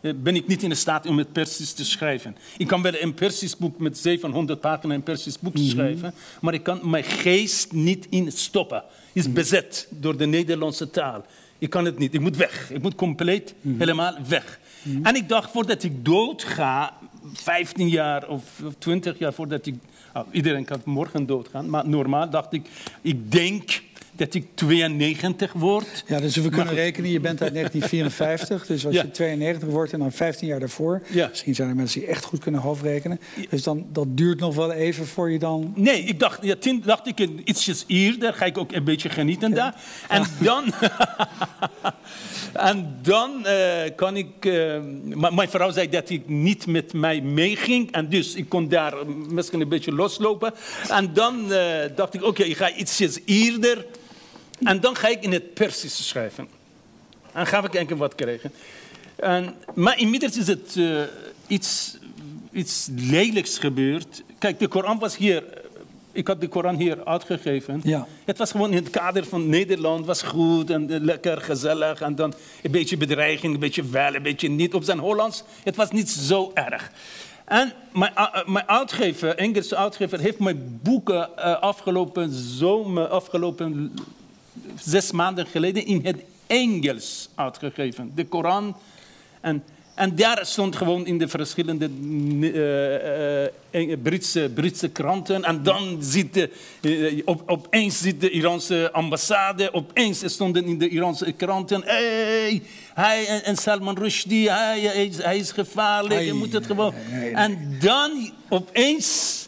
eh, 0.00 0.12
ben 0.22 0.36
ik 0.36 0.46
niet 0.46 0.62
in 0.62 0.76
staat 0.76 1.06
om 1.06 1.18
het 1.18 1.32
Persisch 1.32 1.72
te 1.72 1.84
schrijven. 1.84 2.36
Ik 2.56 2.66
kan 2.66 2.82
wel 2.82 2.92
een 3.00 3.14
Persisch 3.14 3.56
boek 3.56 3.78
met 3.78 3.98
700 3.98 4.60
pagina's 4.60 4.96
een 4.96 5.02
Persisch 5.02 5.38
boek 5.38 5.56
schrijven. 5.56 6.14
Maar 6.40 6.54
ik 6.54 6.62
kan 6.62 6.90
mijn 6.90 7.04
geest 7.04 7.72
niet 7.72 8.06
in 8.10 8.32
stoppen. 8.32 8.84
is 9.12 9.32
bezet 9.32 9.88
door 9.90 10.16
de 10.16 10.26
Nederlandse 10.26 10.90
taal. 10.90 11.24
Ik 11.58 11.70
kan 11.70 11.84
het 11.84 11.98
niet. 11.98 12.14
Ik 12.14 12.20
moet 12.20 12.36
weg. 12.36 12.70
Ik 12.70 12.82
moet 12.82 12.94
compleet 12.94 13.54
helemaal 13.78 14.16
weg. 14.28 14.60
En 15.02 15.14
ik 15.14 15.28
dacht, 15.28 15.50
voordat 15.50 15.82
ik 15.82 16.04
dood 16.04 16.44
ga, 16.44 16.92
15 17.32 17.88
jaar 17.88 18.28
of 18.28 18.42
of 18.64 18.74
20 18.78 19.18
jaar 19.18 19.32
voordat 19.32 19.66
ik... 19.66 19.74
nou, 20.14 20.26
iedereen 20.30 20.64
kan 20.64 20.80
morgen 20.84 21.26
doodgaan, 21.26 21.70
maar 21.70 21.88
normaal 21.88 22.30
dacht 22.30 22.52
ik... 22.52 22.68
Ik 23.02 23.32
denk 23.32 23.84
dat 24.16 24.34
ik 24.34 24.46
92 24.54 25.52
word. 25.52 26.04
Ja, 26.06 26.20
dus 26.20 26.36
we 26.36 26.48
kunnen 26.48 26.74
rekenen, 26.74 27.10
je 27.10 27.20
bent 27.20 27.42
uit 27.42 27.54
1954, 27.60 28.66
dus 28.66 28.86
als 28.86 28.94
Ja. 28.94 29.02
je 29.02 29.10
92 29.10 29.68
wordt 29.68 29.92
en 29.92 29.98
dan 29.98 30.12
15 30.12 30.48
jaar 30.48 30.60
daarvoor, 30.60 31.02
Ja. 31.10 31.28
misschien 31.28 31.54
zijn 31.54 31.68
er 31.68 31.76
mensen 31.76 32.00
die 32.00 32.08
echt 32.08 32.24
goed 32.24 32.40
kunnen 32.40 32.60
hoofdrekenen, 32.60 33.20
dus 33.50 33.62
dan, 33.62 33.86
dat 33.92 34.06
duurt 34.16 34.40
nog 34.40 34.54
wel 34.54 34.72
even 34.72 35.06
voor 35.06 35.30
je 35.30 35.38
dan... 35.38 35.72
Nee, 35.76 36.02
ik 36.02 36.20
dacht, 36.20 36.38
ja, 36.42 36.54
tien, 36.58 36.82
dacht 36.84 37.06
ik 37.06 37.18
ietsjes 37.44 37.84
eerder, 37.86 38.34
ga 38.34 38.44
ik 38.44 38.58
ook 38.58 38.72
een 38.72 38.84
beetje 38.84 39.08
genieten 39.08 39.54
daar. 39.54 39.74
En 40.08 40.24
dan, 40.38 40.64
en 42.52 42.96
dan 43.02 43.46
eh, 43.46 43.90
kan 43.96 44.16
ik, 44.16 44.44
eh, 44.44 44.78
mijn 45.30 45.48
vrouw 45.48 45.70
zei 45.70 45.88
dat 45.88 46.10
ik 46.10 46.28
niet 46.28 46.66
met 46.66 46.92
mij 46.92 47.20
meeging. 47.20 47.92
En 47.92 48.08
dus 48.08 48.34
ik 48.34 48.48
kon 48.48 48.68
daar 48.68 48.94
misschien 49.28 49.60
een 49.60 49.68
beetje 49.68 49.92
loslopen. 49.92 50.52
En 50.88 51.12
dan 51.12 51.52
eh, 51.52 51.68
dacht 51.96 52.14
ik, 52.14 52.22
oké, 52.24 52.42
ik 52.42 52.56
ga 52.56 52.72
ietsjes 52.74 53.18
eerder. 53.24 53.86
En 54.58 54.80
dan 54.80 54.96
ga 54.96 55.08
ik 55.08 55.22
in 55.22 55.32
het 55.32 55.54
Persisch 55.54 56.08
schrijven. 56.08 56.48
En 57.32 57.46
gaan 57.46 57.62
we 57.62 57.68
kijken 57.68 57.96
wat 57.96 58.14
krijgen. 58.14 58.52
En, 59.16 59.54
maar 59.74 59.98
inmiddels 59.98 60.36
is 60.36 60.46
het 60.46 60.76
eh, 60.76 61.00
iets, 61.46 61.96
iets 62.52 62.88
lelijks 62.96 63.58
gebeurd. 63.58 64.22
Kijk, 64.38 64.58
de 64.58 64.68
Koran 64.68 64.98
was 64.98 65.16
hier. 65.16 65.44
Ik 66.12 66.26
had 66.26 66.40
de 66.40 66.48
Koran 66.48 66.76
hier 66.76 67.04
uitgegeven. 67.04 67.80
Ja. 67.84 68.06
Het 68.24 68.38
was 68.38 68.50
gewoon 68.50 68.70
in 68.70 68.76
het 68.76 68.90
kader 68.90 69.24
van 69.24 69.48
Nederland. 69.48 70.06
was 70.06 70.22
goed 70.22 70.70
en 70.70 70.90
eh, 70.90 71.00
lekker 71.00 71.40
gezellig. 71.40 72.00
En 72.00 72.14
dan 72.14 72.34
een 72.62 72.70
beetje 72.70 72.96
bedreiging, 72.96 73.54
een 73.54 73.60
beetje 73.60 73.88
wel, 73.88 74.14
een 74.14 74.22
beetje 74.22 74.48
niet 74.48 74.74
op 74.74 74.84
zijn 74.84 74.98
Hollands. 74.98 75.42
Het 75.62 75.76
was 75.76 75.90
niet 75.90 76.10
zo 76.10 76.50
erg. 76.54 76.90
En 77.44 77.72
mijn, 77.92 78.12
mijn 78.46 78.68
uitgever, 78.68 79.36
Engelse 79.36 79.76
uitgever, 79.76 80.20
heeft 80.20 80.38
mijn 80.38 80.80
boeken 80.82 81.28
uh, 81.38 81.60
afgelopen 81.60 82.32
zomer, 82.32 83.06
afgelopen 83.06 83.94
zes 84.80 85.10
maanden 85.12 85.46
geleden 85.46 85.86
in 85.86 86.00
het 86.04 86.16
Engels 86.46 87.28
uitgegeven. 87.34 88.12
De 88.14 88.24
Koran. 88.24 88.76
En, 89.40 89.62
En 89.96 90.16
daar 90.16 90.46
stond 90.46 90.76
gewoon 90.76 91.06
in 91.06 91.18
de 91.18 91.28
verschillende 91.28 91.90
eh, 92.42 93.44
eh, 93.44 93.50
eh, 93.70 93.98
Britse, 94.02 94.50
Britse 94.54 94.88
kranten. 94.88 95.44
En 95.44 95.62
dan 95.62 95.96
ziet 96.00 96.34
de, 96.80 97.22
op, 97.24 97.42
opeens 97.46 97.98
ziet 97.98 98.20
de 98.20 98.30
Iraanse 98.30 98.92
ambassade, 98.92 99.72
opeens 99.72 100.22
stonden 100.32 100.64
in 100.64 100.78
de 100.78 100.88
Iraanse 100.88 101.32
kranten. 101.32 101.82
Hey, 101.84 102.62
hij 102.94 103.26
en, 103.26 103.44
en 103.44 103.56
Salman 103.56 103.98
Rushdie, 103.98 104.50
hij, 104.50 104.80
hij, 104.80 105.06
is, 105.06 105.16
hij 105.16 105.38
is 105.38 105.52
gevaarlijk, 105.52 106.20
je 106.20 106.32
moet 106.32 106.52
het 106.52 106.66
gewoon. 106.66 106.94
En 107.34 107.76
dan 107.80 108.32
opeens. 108.48 109.45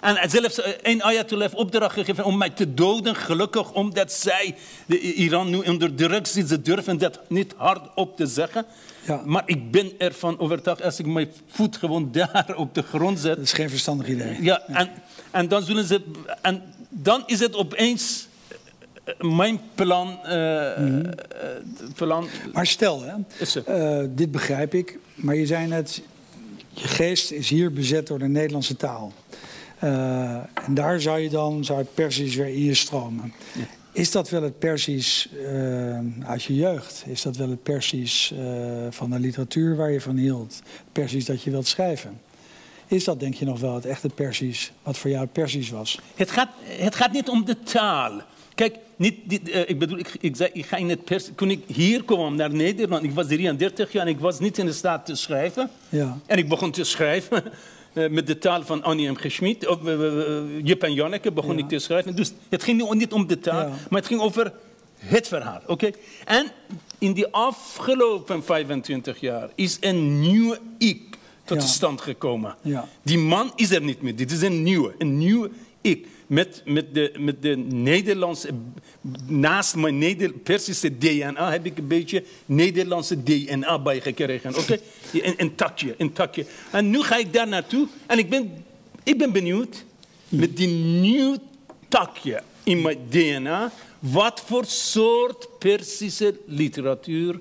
En 0.00 0.30
zelfs 0.30 0.60
eh, 0.60 0.72
een 0.82 1.02
Ayatollah 1.02 1.46
heeft 1.46 1.60
opdracht 1.60 1.94
gegeven 1.94 2.24
om 2.24 2.38
mij 2.38 2.50
te 2.50 2.74
doden. 2.74 3.14
Gelukkig 3.16 3.72
omdat 3.72 4.12
zij, 4.12 4.54
de 4.86 5.00
Iran 5.00 5.50
nu 5.50 5.56
onder 5.56 5.94
druk 5.94 6.26
zit. 6.26 6.48
Ze 6.48 6.62
durven 6.62 6.98
dat 6.98 7.20
niet 7.28 7.54
hardop 7.56 8.16
te 8.16 8.26
zeggen. 8.26 8.66
Ja. 9.06 9.22
Maar 9.24 9.42
ik 9.46 9.70
ben 9.70 9.92
ervan 9.98 10.38
overtuigd 10.38 10.82
als 10.82 10.98
ik 10.98 11.06
mijn 11.06 11.28
voet 11.46 11.76
gewoon 11.76 12.12
daar 12.12 12.52
op 12.56 12.74
de 12.74 12.82
grond 12.82 13.18
zet. 13.18 13.36
Dat 13.36 13.44
is 13.44 13.52
geen 13.52 13.70
verstandig 13.70 14.08
idee. 14.08 14.42
Ja, 14.42 14.62
en, 14.66 14.90
en 15.30 15.48
dan 15.48 15.62
zullen 15.62 15.84
ze. 15.84 16.02
En 16.42 16.62
dan 16.88 17.22
is 17.26 17.40
het 17.40 17.56
opeens 17.56 18.26
eh, 19.04 19.14
mijn 19.20 19.60
plan. 19.74 20.18
eh, 20.24 20.98
eh, 20.98 21.12
plan 21.94 22.28
Maar 22.52 22.66
stel, 22.66 23.02
hè, 23.02 23.14
eh, 23.64 24.06
dit 24.10 24.30
begrijp 24.30 24.74
ik, 24.74 24.98
maar 25.14 25.34
je 25.34 25.46
zei 25.46 25.66
net, 25.66 26.02
je 26.74 26.88
geest 26.88 27.30
is 27.30 27.48
hier 27.48 27.72
bezet 27.72 28.06
door 28.06 28.18
de 28.18 28.28
Nederlandse 28.28 28.76
taal. 28.76 29.12
Eh, 29.80 30.34
en 30.34 30.74
daar 30.74 31.00
zou 31.00 31.18
je 31.18 31.28
dan, 31.28 31.64
zou 31.64 31.78
het 31.78 31.94
Persisch 31.94 32.34
weer 32.34 32.46
in 32.46 32.64
je 32.64 32.74
stromen. 32.74 33.32
Is 33.92 34.10
dat 34.10 34.30
wel 34.30 34.42
het 34.42 34.58
Persisch 34.58 35.28
eh, 35.46 35.98
uit 36.28 36.42
je 36.42 36.54
jeugd? 36.54 37.04
Is 37.06 37.22
dat 37.22 37.36
wel 37.36 37.50
het 37.50 37.62
Persisch 37.62 38.32
eh, 38.38 38.46
van 38.90 39.10
de 39.10 39.18
literatuur 39.18 39.76
waar 39.76 39.90
je 39.90 40.00
van 40.00 40.16
hield? 40.16 40.54
Het 40.54 40.92
Persisch 40.92 41.24
dat 41.24 41.42
je 41.42 41.50
wilt 41.50 41.66
schrijven? 41.66 42.20
Is 42.86 43.04
dat 43.04 43.20
denk 43.20 43.34
je 43.34 43.44
nog 43.44 43.60
wel 43.60 43.74
het 43.74 43.84
echte 43.84 44.08
Persisch, 44.08 44.72
wat 44.82 44.98
voor 44.98 45.10
jou 45.10 45.22
het 45.22 45.32
Persisch 45.32 45.70
was? 45.70 46.00
Het 46.14 46.30
gaat, 46.30 46.48
het 46.64 46.94
gaat 46.94 47.12
niet 47.12 47.28
om 47.28 47.44
de 47.44 47.62
taal. 47.62 48.20
Kijk, 48.54 48.76
niet, 48.96 49.16
dit, 49.24 49.40
ik 49.66 49.78
bedoel, 49.78 49.98
ik, 49.98 50.16
ik, 50.20 50.36
zei, 50.36 50.50
ik 50.52 50.66
ga 50.66 50.76
in 50.76 50.88
het 50.88 51.04
pers. 51.04 51.30
Toen 51.34 51.50
ik 51.50 51.62
hier 51.66 52.04
kwam 52.04 52.36
naar 52.36 52.54
Nederland, 52.54 53.04
ik 53.04 53.12
was 53.12 53.26
33 53.26 53.92
jaar 53.92 54.06
en 54.06 54.12
ik 54.12 54.20
was 54.20 54.40
niet 54.40 54.58
in 54.58 54.66
de 54.66 54.72
staat 54.72 55.06
te 55.06 55.14
schrijven. 55.14 55.70
Ja. 55.88 56.18
En 56.26 56.38
ik 56.38 56.48
begon 56.48 56.70
te 56.70 56.84
schrijven 56.84 57.42
met 57.92 58.26
de 58.26 58.38
taal 58.38 58.62
van 58.62 58.82
Annie 58.82 59.10
M. 59.10 59.14
Geschmid. 59.16 59.66
Of, 59.66 59.84
eh, 59.86 60.36
eh, 60.36 60.42
Jip 60.64 60.82
en 60.82 60.92
Janneke 60.94 61.32
begon 61.32 61.56
Ja. 61.56 61.62
ik 61.62 61.68
te 61.68 61.78
schrijven. 61.78 62.16
Dus 62.16 62.32
het 62.48 62.62
ging 62.62 62.92
niet- 62.94 63.12
om 63.12 63.26
de 63.26 63.38
taal, 63.38 63.60
Ja. 63.68 63.74
maar 63.90 63.98
het 64.00 64.08
ging 64.08 64.20
over 64.20 64.52
het 64.98 65.28
verhaal. 65.28 65.60
oké? 65.66 65.90
En 66.24 66.46
in 66.98 67.12
die 67.12 67.26
afgelopen 67.26 68.44
25 68.44 69.20
jaar 69.20 69.48
is 69.54 69.76
een 69.80 70.20
nieuwe 70.20 70.58
ik 70.78 71.02
tot 71.44 71.60
Ja. 71.62 71.68
stand 71.68 72.00
gekomen. 72.00 72.56
Die 73.02 73.18
man 73.18 73.52
is 73.56 73.70
er 73.70 73.82
niet 73.82 74.02
meer. 74.02 74.16
Dit 74.16 74.30
is 74.32 74.42
een 74.42 74.62
nieuwe, 74.62 74.94
een 74.98 75.18
nieuwe 75.18 75.50
ik. 75.80 76.06
Met, 76.26 76.62
met, 76.64 76.94
de, 76.94 77.12
met 77.18 77.42
de 77.42 77.56
Nederlandse, 77.56 78.48
naast 79.26 79.76
mijn 79.76 79.98
Neder, 79.98 80.32
Persische 80.32 80.98
DNA 80.98 81.50
heb 81.50 81.66
ik 81.66 81.78
een 81.78 81.86
beetje 81.86 82.24
Nederlandse 82.46 83.22
DNA 83.22 83.78
bijgekregen. 83.78 84.58
Oké? 84.58 84.78
Een, 85.12 85.34
een 85.36 85.54
takje, 85.54 85.94
een 85.98 86.12
takje. 86.12 86.46
En 86.70 86.90
nu 86.90 87.02
ga 87.02 87.16
ik 87.16 87.32
daar 87.32 87.48
naartoe 87.48 87.88
en 88.06 88.18
ik 88.18 88.30
ben, 88.30 88.64
ik 89.02 89.18
ben 89.18 89.32
benieuwd 89.32 89.84
met 90.28 90.56
die 90.56 90.68
nieuw 91.00 91.36
takje 91.88 92.42
in 92.62 92.82
mijn 92.82 92.98
DNA, 93.08 93.72
wat 93.98 94.42
voor 94.46 94.64
soort 94.64 95.48
Persische 95.58 96.40
literatuur 96.46 97.40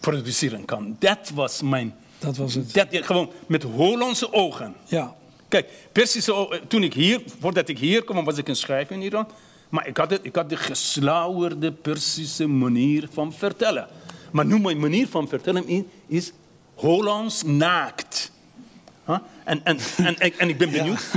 produceren 0.00 0.64
kan. 0.64 0.96
Dat 0.98 1.30
was 1.34 1.62
mijn. 1.62 1.94
Dat 2.18 2.36
was 2.36 2.54
het. 2.54 2.74
Dat, 2.74 2.88
gewoon 2.90 3.30
met 3.46 3.62
Hollandse 3.62 4.32
ogen. 4.32 4.74
Ja, 4.84 5.16
Kijk, 5.48 5.68
Persische, 5.92 6.32
o- 6.32 6.58
toen 6.68 6.82
ik 6.82 6.94
hier, 6.94 7.22
voordat 7.40 7.68
ik 7.68 7.78
hier 7.78 8.04
kwam, 8.04 8.24
was 8.24 8.38
ik 8.38 8.48
een 8.48 8.56
schrijver 8.56 8.96
in 8.96 9.02
Iran. 9.02 9.28
Maar 9.68 9.86
ik 9.86 9.96
had, 9.96 10.10
het, 10.10 10.20
ik 10.22 10.36
had 10.36 10.48
de 10.50 10.56
geslauwerde 10.56 11.72
Persische 11.72 12.46
manier 12.46 13.08
van 13.12 13.32
vertellen. 13.32 13.88
Maar 14.32 14.46
nu 14.46 14.58
mijn 14.58 14.78
manier 14.78 15.08
van 15.08 15.28
vertellen 15.28 15.86
is 16.06 16.32
Hollands 16.74 17.42
naakt. 17.42 18.32
Huh? 19.06 19.18
En, 19.44 19.60
en, 19.64 19.78
en, 19.96 20.18
en, 20.18 20.32
en 20.38 20.48
ik 20.48 20.58
ben 20.58 20.70
benieuwd. 20.70 21.10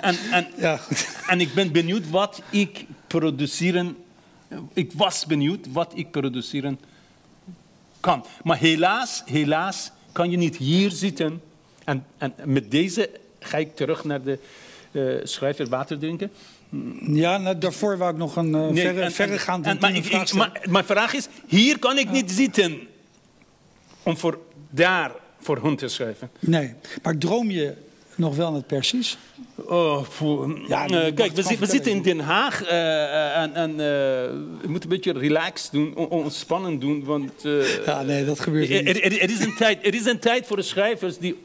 En, 0.00 0.16
en, 0.30 0.46
ja 0.56 0.80
en 1.26 1.40
ik 1.40 1.54
ben 1.54 1.72
benieuwd 1.72 2.10
wat 2.10 2.42
ik 2.50 2.86
produceren. 3.06 3.96
Ik 4.72 4.92
was 4.92 5.26
benieuwd 5.26 5.66
wat 5.72 5.92
ik 5.94 6.10
produceren 6.10 6.80
kan. 8.00 8.24
Maar 8.42 8.58
helaas, 8.58 9.22
helaas 9.26 9.90
kan 10.12 10.30
je 10.30 10.36
niet 10.36 10.56
hier 10.56 10.90
zitten. 10.90 11.42
En, 11.84 12.06
en 12.18 12.34
met 12.44 12.70
deze 12.70 13.10
ga 13.44 13.58
ik 13.58 13.76
terug 13.76 14.04
naar 14.04 14.22
de 14.22 14.38
eh, 14.92 15.02
schrijver 15.22 15.68
water 15.68 15.98
drinken. 15.98 16.30
Ja, 17.06 17.38
nou, 17.38 17.58
daarvoor 17.58 17.96
wou 17.98 18.10
ik 18.12 18.16
nog 18.18 18.36
een 18.36 18.54
eh, 18.54 18.60
Nee, 18.68 19.10
verre, 19.10 19.38
en- 19.46 19.64
en- 19.64 19.76
maar, 19.80 19.94
intieme 19.94 19.96
ik- 19.98 20.04
vraag 20.04 20.20
ik- 20.20 20.26
stellen. 20.26 20.50
maar 20.52 20.62
mijn 20.70 20.84
vraag 20.84 21.14
is, 21.14 21.28
hier 21.46 21.78
kan 21.78 21.98
ik 21.98 22.10
niet 22.10 22.30
zitten 22.30 22.78
om 24.02 24.16
voor 24.16 24.38
daar 24.70 25.10
voor 25.40 25.58
hun 25.62 25.76
te 25.76 25.88
schrijven. 25.88 26.30
Nee, 26.38 26.74
maar 27.02 27.18
droom 27.18 27.50
je 27.50 27.74
nog 28.16 28.36
wel 28.36 28.54
het 28.54 28.66
Persisch? 28.66 29.18
Oh, 29.56 30.04
poeh. 30.18 30.68
Ja, 30.68 30.84
Eh, 30.84 30.90
kijk, 30.90 31.18
het 31.18 31.18
we, 31.18 31.42
gewoon 31.42 31.44
zi- 31.52 31.58
we 31.58 31.66
zitten 31.66 31.92
in. 31.92 32.02
Den 32.02 32.20
Haag 32.20 32.62
eh, 32.64 33.36
en, 33.42 33.54
en 33.54 33.70
eh, 33.70 33.76
we 33.76 34.66
moeten 34.66 34.90
een 34.90 34.96
beetje 34.96 35.12
relaxed 35.12 35.72
doen, 35.72 35.96
on- 35.96 36.08
ontspannen 36.08 36.78
doen, 36.78 37.04
want 37.04 37.32
Ja, 37.86 38.02
nee, 38.02 38.24
dat 38.24 38.40
gebeurt 38.40 38.68
niet. 38.68 38.88
er, 38.88 39.02
er 39.20 39.30
is 39.30 39.40
een 39.40 39.54
tijd, 39.56 39.86
er 39.86 39.94
is 39.94 40.04
een 40.04 40.18
tijd 40.18 40.46
voor 40.46 40.56
de 40.56 40.62
schrijvers 40.62 41.18
die 41.18 41.36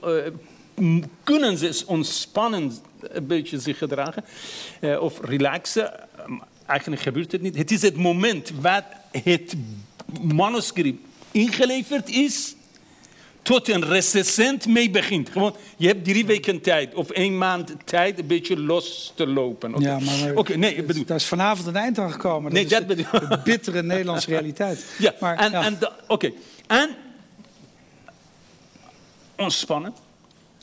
kunnen 1.24 1.58
ze 1.58 1.84
ontspannen 1.86 2.72
een 3.00 3.28
beetje 3.28 3.60
zich 3.60 3.78
gedragen 3.78 4.24
eh, 4.80 5.02
of 5.02 5.20
relaxen. 5.22 5.94
Maar 6.28 6.48
Eigenlijk 6.70 7.02
gebeurt 7.02 7.32
het 7.32 7.42
niet. 7.42 7.56
Het 7.58 7.72
is 7.72 7.82
het 7.82 7.96
moment 7.96 8.52
waar 8.62 9.02
het 9.24 9.56
manuscript 10.22 11.00
ingeleverd 11.32 12.10
is 12.10 12.56
tot 13.42 13.70
een 13.70 13.86
recensent 13.86 14.68
mee 14.68 14.90
begint. 14.90 15.30
Gewoon, 15.30 15.56
je 15.78 15.88
hebt 15.88 16.04
drie 16.04 16.26
weken 16.26 16.62
tijd 16.62 16.94
of 16.94 17.10
één 17.10 17.38
maand 17.38 17.76
tijd 17.86 18.20
een 18.20 18.28
beetje 18.28 18.60
los 18.60 19.14
te 19.16 19.28
lopen. 19.28 19.76
Oké, 19.76 19.84
Ja, 19.84 20.00
maar, 20.00 20.58
nee, 20.58 20.76
ik 20.76 20.88
bedoel... 20.88 21.06
daar 21.06 21.18
is 21.18 21.26
vanavond 21.26 21.68
een 21.68 21.76
eind 21.76 21.98
aan 21.98 22.12
gekomen. 22.12 22.54
Nee, 22.54 22.64
is 22.64 22.70
dat 22.70 22.88
bedoel- 22.88 23.06
de 23.12 23.42
bittere 23.44 23.84
Nederlandse 23.84 24.30
realiteit. 24.30 24.86
Ja, 24.98 25.14
maar, 25.20 25.38
en, 25.38 25.52
ja. 25.52 25.64
en, 25.64 25.78
oké. 26.08 26.32
en 26.68 26.90
ontspannen. 29.38 29.94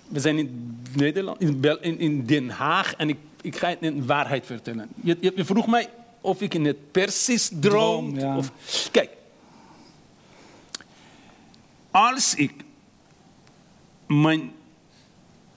We 0.09 0.21
zijn 0.21 0.39
in 0.39 0.79
Nederland, 0.95 1.41
in, 1.41 1.99
in, 1.99 2.27
Den 2.27 2.49
Haag 2.49 2.95
en 2.95 3.09
ik, 3.09 3.17
ik 3.41 3.57
ga 3.57 3.69
je 3.69 3.77
een 3.81 4.07
waarheid 4.07 4.47
vertellen. 4.47 4.89
Je, 5.03 5.17
je, 5.21 5.33
je 5.37 5.45
vroeg 5.45 5.67
mij 5.67 5.89
of 6.21 6.41
ik 6.41 6.55
in 6.55 6.65
het 6.65 6.93
Persisch 6.93 7.51
droom. 7.61 8.15
Droom, 8.15 8.19
ja. 8.19 8.37
of, 8.37 8.53
kijk, 8.91 9.11
als 11.91 12.35
ik 12.35 12.53
mijn 14.07 14.53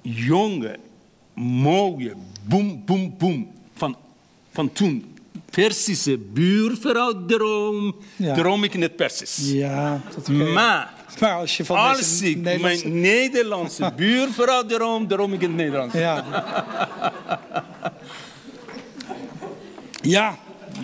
jonge, 0.02 0.80
mooie, 1.34 2.14
boem, 2.44 2.86
boem, 2.86 3.16
boem 3.18 3.52
van, 3.74 3.96
van 4.52 4.72
toen 4.72 5.09
Persische 5.52 6.18
buurvrouw 6.18 7.26
droom, 7.26 7.96
Ja. 8.16 8.34
droom 8.34 8.64
ik 8.64 8.74
in 8.74 8.82
het 8.82 8.96
Persisch. 8.96 9.38
ja, 9.52 10.02
dat. 10.16 10.28
Maar 10.28 10.94
Maar 11.20 11.34
als 11.34 11.58
je 11.58 11.66
van 11.66 11.78
als 11.78 12.22
ik 12.22 12.38
Nederlandse- 12.38 12.88
mijn 12.88 13.02
Nederlandse 13.02 13.92
buurvrouw 13.96 14.66
droom, 14.66 15.08
droom 15.08 15.34
ik 15.34 15.42
in 15.42 15.48
het 15.48 15.58
Nederlands. 15.58 15.94
Ja. 15.94 16.24
ja, 20.02 20.38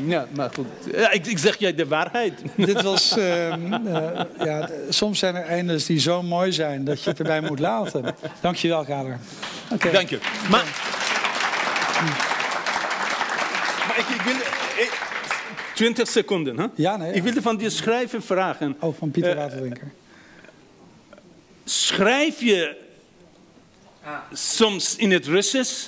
Ja, 0.06 0.26
maar 0.36 0.50
goed. 0.54 0.66
Ja, 0.96 1.12
ik, 1.12 1.26
ik 1.26 1.38
zeg 1.38 1.58
jij 1.60 1.74
de 1.76 1.88
waarheid. 1.88 2.42
dit 2.56 2.82
was... 2.82 3.12
ehm, 3.18 3.74
eh, 3.74 4.22
ja, 4.40 4.70
soms 4.90 5.20
zijn 5.20 5.36
er 5.36 5.44
eindes 5.46 5.86
die 5.86 6.00
zo 6.00 6.22
mooi 6.24 6.52
zijn 6.52 6.84
dat 6.86 7.04
je 7.04 7.10
het 7.10 7.20
erbij 7.20 7.42
moet 7.42 7.60
laten. 7.60 8.16
Dank 8.42 8.56
je 8.56 8.68
wel, 8.68 8.86
Kader. 8.86 9.20
Oké. 9.72 9.92
Dank 9.92 10.10
je. 10.10 10.20
Maar 10.50 10.64
ik, 13.98 14.08
ik 14.16 14.22
wil... 14.22 14.34
eh, 14.36 14.90
20 15.76 16.08
seconden, 16.10 16.58
hè? 16.60 16.66
Ja, 16.76 16.98
nee, 16.98 17.08
ja. 17.08 17.14
Ik 17.14 17.24
wilde 17.24 17.42
van 17.42 17.58
die 17.58 17.70
schrijver 17.70 18.22
vragen. 18.22 18.76
Oh, 18.80 18.98
van 18.98 19.12
Pieter 19.12 19.32
Eh, 19.32 19.38
Waterdrinker. 19.38 19.92
Schrijf 21.64 22.40
je 22.42 22.76
soms 24.32 24.96
in 24.96 25.12
het 25.12 25.26
Russisch? 25.26 25.88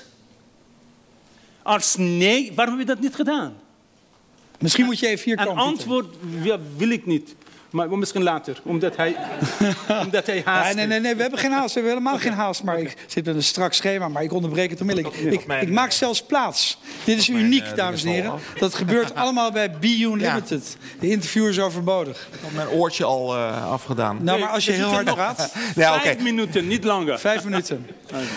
Als 1.62 1.96
nee, 1.96 2.52
waarom 2.56 2.78
heb 2.78 2.88
je 2.88 2.94
dat 2.94 3.04
niet 3.04 3.16
gedaan? 3.16 3.56
Misschien 4.60 4.86
moet 4.86 5.00
je 5.00 5.08
even 5.08 5.24
hier 5.24 5.40
Een 5.40 5.46
komen. 5.46 5.64
Pieter. 5.64 5.78
antwoord 5.80 6.16
ja, 6.44 6.60
wil 6.78 6.90
ik 6.90 7.06
niet. 7.06 7.36
Maar 7.78 7.98
misschien 7.98 8.24
later, 8.24 8.60
omdat 8.64 8.96
hij, 8.96 9.16
omdat 10.06 10.26
hij 10.26 10.42
haast 10.46 10.66
Nee, 10.66 10.76
nee, 10.76 10.88
nee, 10.88 11.00
nee, 11.00 11.16
we 11.16 11.22
hebben 11.22 11.40
geen 11.40 11.52
haast. 11.52 11.74
We 11.74 11.80
hebben 11.80 11.98
helemaal 11.98 12.20
geen 12.20 12.34
haast. 12.34 12.64
Maar 12.64 12.80
ik 12.80 12.96
zit 13.08 13.26
met 13.26 13.36
een 13.36 13.44
strak 13.44 13.74
schema, 13.74 14.08
maar 14.08 14.24
ik 14.24 14.34
onderbreek 14.34 14.70
het 14.70 14.82
onmiddellijk. 14.82 15.16
Ik, 15.16 15.46
ik 15.62 15.70
maak 15.70 15.92
zelfs 15.92 16.24
plaats. 16.24 16.78
Dit 17.04 17.18
is 17.18 17.30
uniek, 17.30 17.64
eh, 17.64 17.76
dames 17.76 18.04
en 18.04 18.10
heren. 18.10 18.34
Dat 18.60 18.74
gebeurt 18.74 19.16
allemaal 19.22 19.52
bij 19.52 19.72
Be 19.72 19.98
Unlimited. 20.02 20.78
De 21.00 21.10
interview 21.10 21.48
is 21.48 21.60
overbodig. 21.60 22.28
Ik 22.32 22.40
had 22.42 22.52
mijn 22.52 22.68
oortje 22.70 23.04
al 23.04 23.36
eh, 23.36 23.72
afgedaan. 23.72 24.24
Nou, 24.24 24.40
maar 24.40 24.50
als 24.50 24.66
je 24.66 24.72
heel 24.72 24.88
hard 24.90 25.14
praat, 25.14 25.54
Ja. 25.76 26.00
Vijf 26.02 26.22
minuten, 26.22 26.68
niet 26.68 26.84
langer. 26.84 27.20
vijf 27.20 27.44
minuten. 27.44 27.88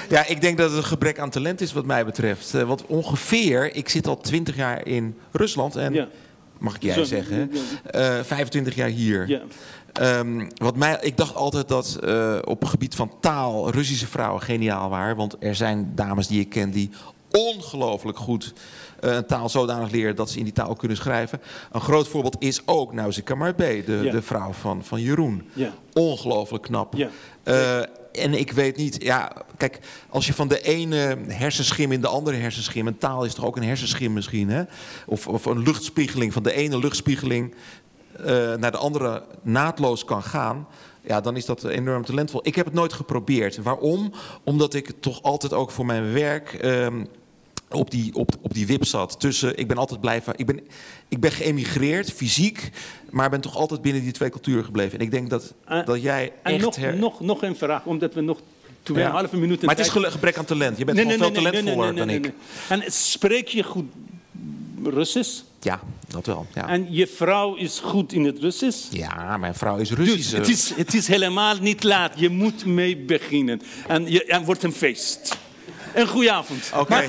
Ja, 0.08 0.26
ik 0.26 0.40
denk 0.40 0.58
dat 0.58 0.68
het 0.70 0.78
een 0.78 0.84
gebrek 0.84 1.18
aan 1.18 1.30
talent 1.30 1.60
is 1.60 1.72
wat 1.72 1.84
mij 1.84 2.04
betreft. 2.04 2.54
Eh, 2.54 2.62
want 2.62 2.86
ongeveer, 2.86 3.74
ik 3.74 3.88
zit 3.88 4.06
al 4.06 4.20
20 4.20 4.56
jaar 4.56 4.86
in 4.86 5.18
Rusland 5.32 5.76
en, 5.76 5.92
Ja. 5.92 6.08
Mag 6.60 6.74
ik 6.74 6.82
jij 6.82 7.04
zeggen, 7.04 7.50
hè? 7.92 8.18
Eh, 8.18 8.24
25 8.24 8.74
jaar 8.74 8.88
hier. 8.88 9.28
Ja. 9.28 9.40
Ehm, 9.92 10.48
wat 10.54 10.76
mij, 10.76 10.98
ik 11.00 11.16
dacht 11.16 11.34
altijd 11.34 11.68
dat 11.68 11.98
eh, 12.04 12.38
op 12.44 12.60
het 12.60 12.68
gebied 12.68 12.94
van 12.94 13.12
taal 13.20 13.70
Russische 13.70 14.06
vrouwen 14.06 14.42
geniaal 14.42 14.88
waren. 14.90 15.16
Want 15.16 15.36
er 15.40 15.54
zijn 15.54 15.92
dames 15.94 16.26
die 16.26 16.40
ik 16.40 16.48
ken 16.48 16.70
die 16.70 16.90
ongelooflijk 17.30 18.18
goed 18.18 18.52
eh, 19.00 19.14
een 19.14 19.26
taal 19.26 19.48
zodanig 19.48 19.90
leren 19.90 20.16
dat 20.16 20.30
ze 20.30 20.38
in 20.38 20.44
die 20.44 20.52
taal 20.52 20.74
kunnen 20.74 20.96
schrijven. 20.96 21.40
Een 21.72 21.80
groot 21.80 22.08
voorbeeld 22.08 22.36
is 22.38 22.62
ook 22.66 22.92
Nausicaa 22.92 23.34
Marbé, 23.34 23.82
de, 23.86 24.00
Ja. 24.04 24.10
de 24.12 24.22
vrouw 24.22 24.52
van, 24.52 24.84
van 24.84 25.00
Jeroen. 25.00 25.48
Ja. 25.52 25.72
Ongelooflijk 25.92 26.62
knap. 26.62 26.94
Ja. 26.96 27.08
En 28.12 28.34
ik 28.34 28.52
weet 28.52 28.76
niet, 28.76 29.02
ja, 29.02 29.32
kijk, 29.56 29.78
als 30.08 30.26
je 30.26 30.34
van 30.34 30.48
de 30.48 30.60
ene 30.60 31.16
hersenschim 31.28 31.92
in 31.92 32.00
de 32.00 32.08
andere 32.08 32.36
hersenschim, 32.36 32.86
een 32.86 32.98
taal 32.98 33.24
is 33.24 33.34
toch 33.34 33.44
ook 33.44 33.56
een 33.56 33.62
hersenschim 33.62 34.12
misschien, 34.12 34.48
hè? 34.50 34.62
Of, 35.06 35.28
of 35.28 35.44
een 35.44 35.62
luchtspiegeling, 35.62 36.32
van 36.32 36.42
de 36.42 36.52
ene 36.52 36.78
luchtspiegeling 36.78 37.54
eh, 38.16 38.24
naar 38.54 38.70
de 38.70 38.76
andere 38.76 39.22
naadloos 39.42 40.04
kan 40.04 40.22
gaan. 40.22 40.66
Ja, 41.00 41.20
dan 41.20 41.36
is 41.36 41.44
dat 41.44 41.64
enorm 41.64 42.04
talentvol. 42.04 42.40
Ik 42.42 42.54
heb 42.54 42.64
het 42.64 42.74
nooit 42.74 42.92
geprobeerd. 42.92 43.62
Waarom? 43.62 44.12
Omdat 44.44 44.74
ik 44.74 44.92
toch 45.00 45.22
altijd 45.22 45.52
ook 45.52 45.70
voor 45.70 45.86
mijn 45.86 46.12
werk 46.12 46.52
ehm, 46.52 47.04
op, 47.70 47.90
die, 47.90 48.14
op, 48.14 48.30
op 48.40 48.54
die 48.54 48.66
wip 48.66 48.84
zat. 48.84 49.20
Tussen, 49.20 49.56
ik 49.56 49.68
ben 49.68 49.76
altijd 49.76 50.00
blijven. 50.00 50.32
Ik 50.36 50.46
ben, 50.46 50.60
ik 51.08 51.20
ben 51.20 51.32
geëmigreerd, 51.32 52.12
fysiek, 52.12 52.70
maar 53.10 53.30
ben 53.30 53.40
toch 53.40 53.56
altijd 53.56 53.82
binnen 53.82 54.02
die 54.02 54.12
twee 54.12 54.30
culturen 54.30 54.64
gebleven. 54.64 54.98
En 54.98 55.04
ik 55.04 55.10
denk 55.10 55.30
dat, 55.30 55.54
En- 55.64 55.84
dat 55.84 56.02
jij 56.02 56.32
En 56.42 56.52
echt. 56.54 56.62
nog, 56.64 56.76
her- 56.76 56.96
nog, 56.96 57.20
nog 57.20 57.42
een 57.42 57.56
vraag, 57.56 57.84
omdat 57.84 58.14
we 58.14 58.20
nog 58.20 58.38
twee 58.82 58.98
Ja. 58.98 59.04
en 59.08 59.10
halve 59.10 59.36
minuten 59.36 59.66
Maar 59.66 59.76
het 59.76 59.86
is 59.86 59.92
tijd- 59.92 60.12
gebrek 60.12 60.36
aan 60.38 60.44
talent. 60.44 60.78
Je 60.78 60.84
bent 60.84 60.98
gewoon 61.00 61.18
veel 61.18 61.30
talentvoller 61.30 61.94
dan 61.96 62.10
ik. 62.10 62.32
En 62.68 62.82
spreek 62.86 63.48
je 63.48 63.62
goed 63.62 63.84
Russisch? 64.84 65.42
Ja, 65.62 65.80
dat 66.08 66.26
wel. 66.26 66.46
Ja. 66.54 66.68
En 66.68 66.86
je 66.92 67.06
vrouw 67.06 67.54
is 67.54 67.78
goed 67.82 68.12
in 68.12 68.24
het 68.24 68.38
Russisch? 68.38 68.78
ja, 68.92 69.36
mijn 69.36 69.54
vrouw 69.54 69.76
is 69.76 69.90
Russisch. 69.92 70.30
Dus 70.30 70.38
het 70.38 70.48
is, 70.48 70.72
het 70.76 70.94
is 70.94 71.06
helemaal 71.06 71.56
niet 71.60 71.82
laat. 71.84 72.12
Je 72.16 72.28
moet 72.28 72.64
mee 72.64 72.96
beginnen. 72.96 73.62
En 73.88 74.10
je, 74.10 74.24
en 74.24 74.36
het 74.36 74.46
wordt 74.46 74.62
een 74.62 74.72
feest. 74.72 75.38
Een 75.92 76.06
goede 76.06 76.32
avond. 76.32 76.70
Oké. 76.74 77.08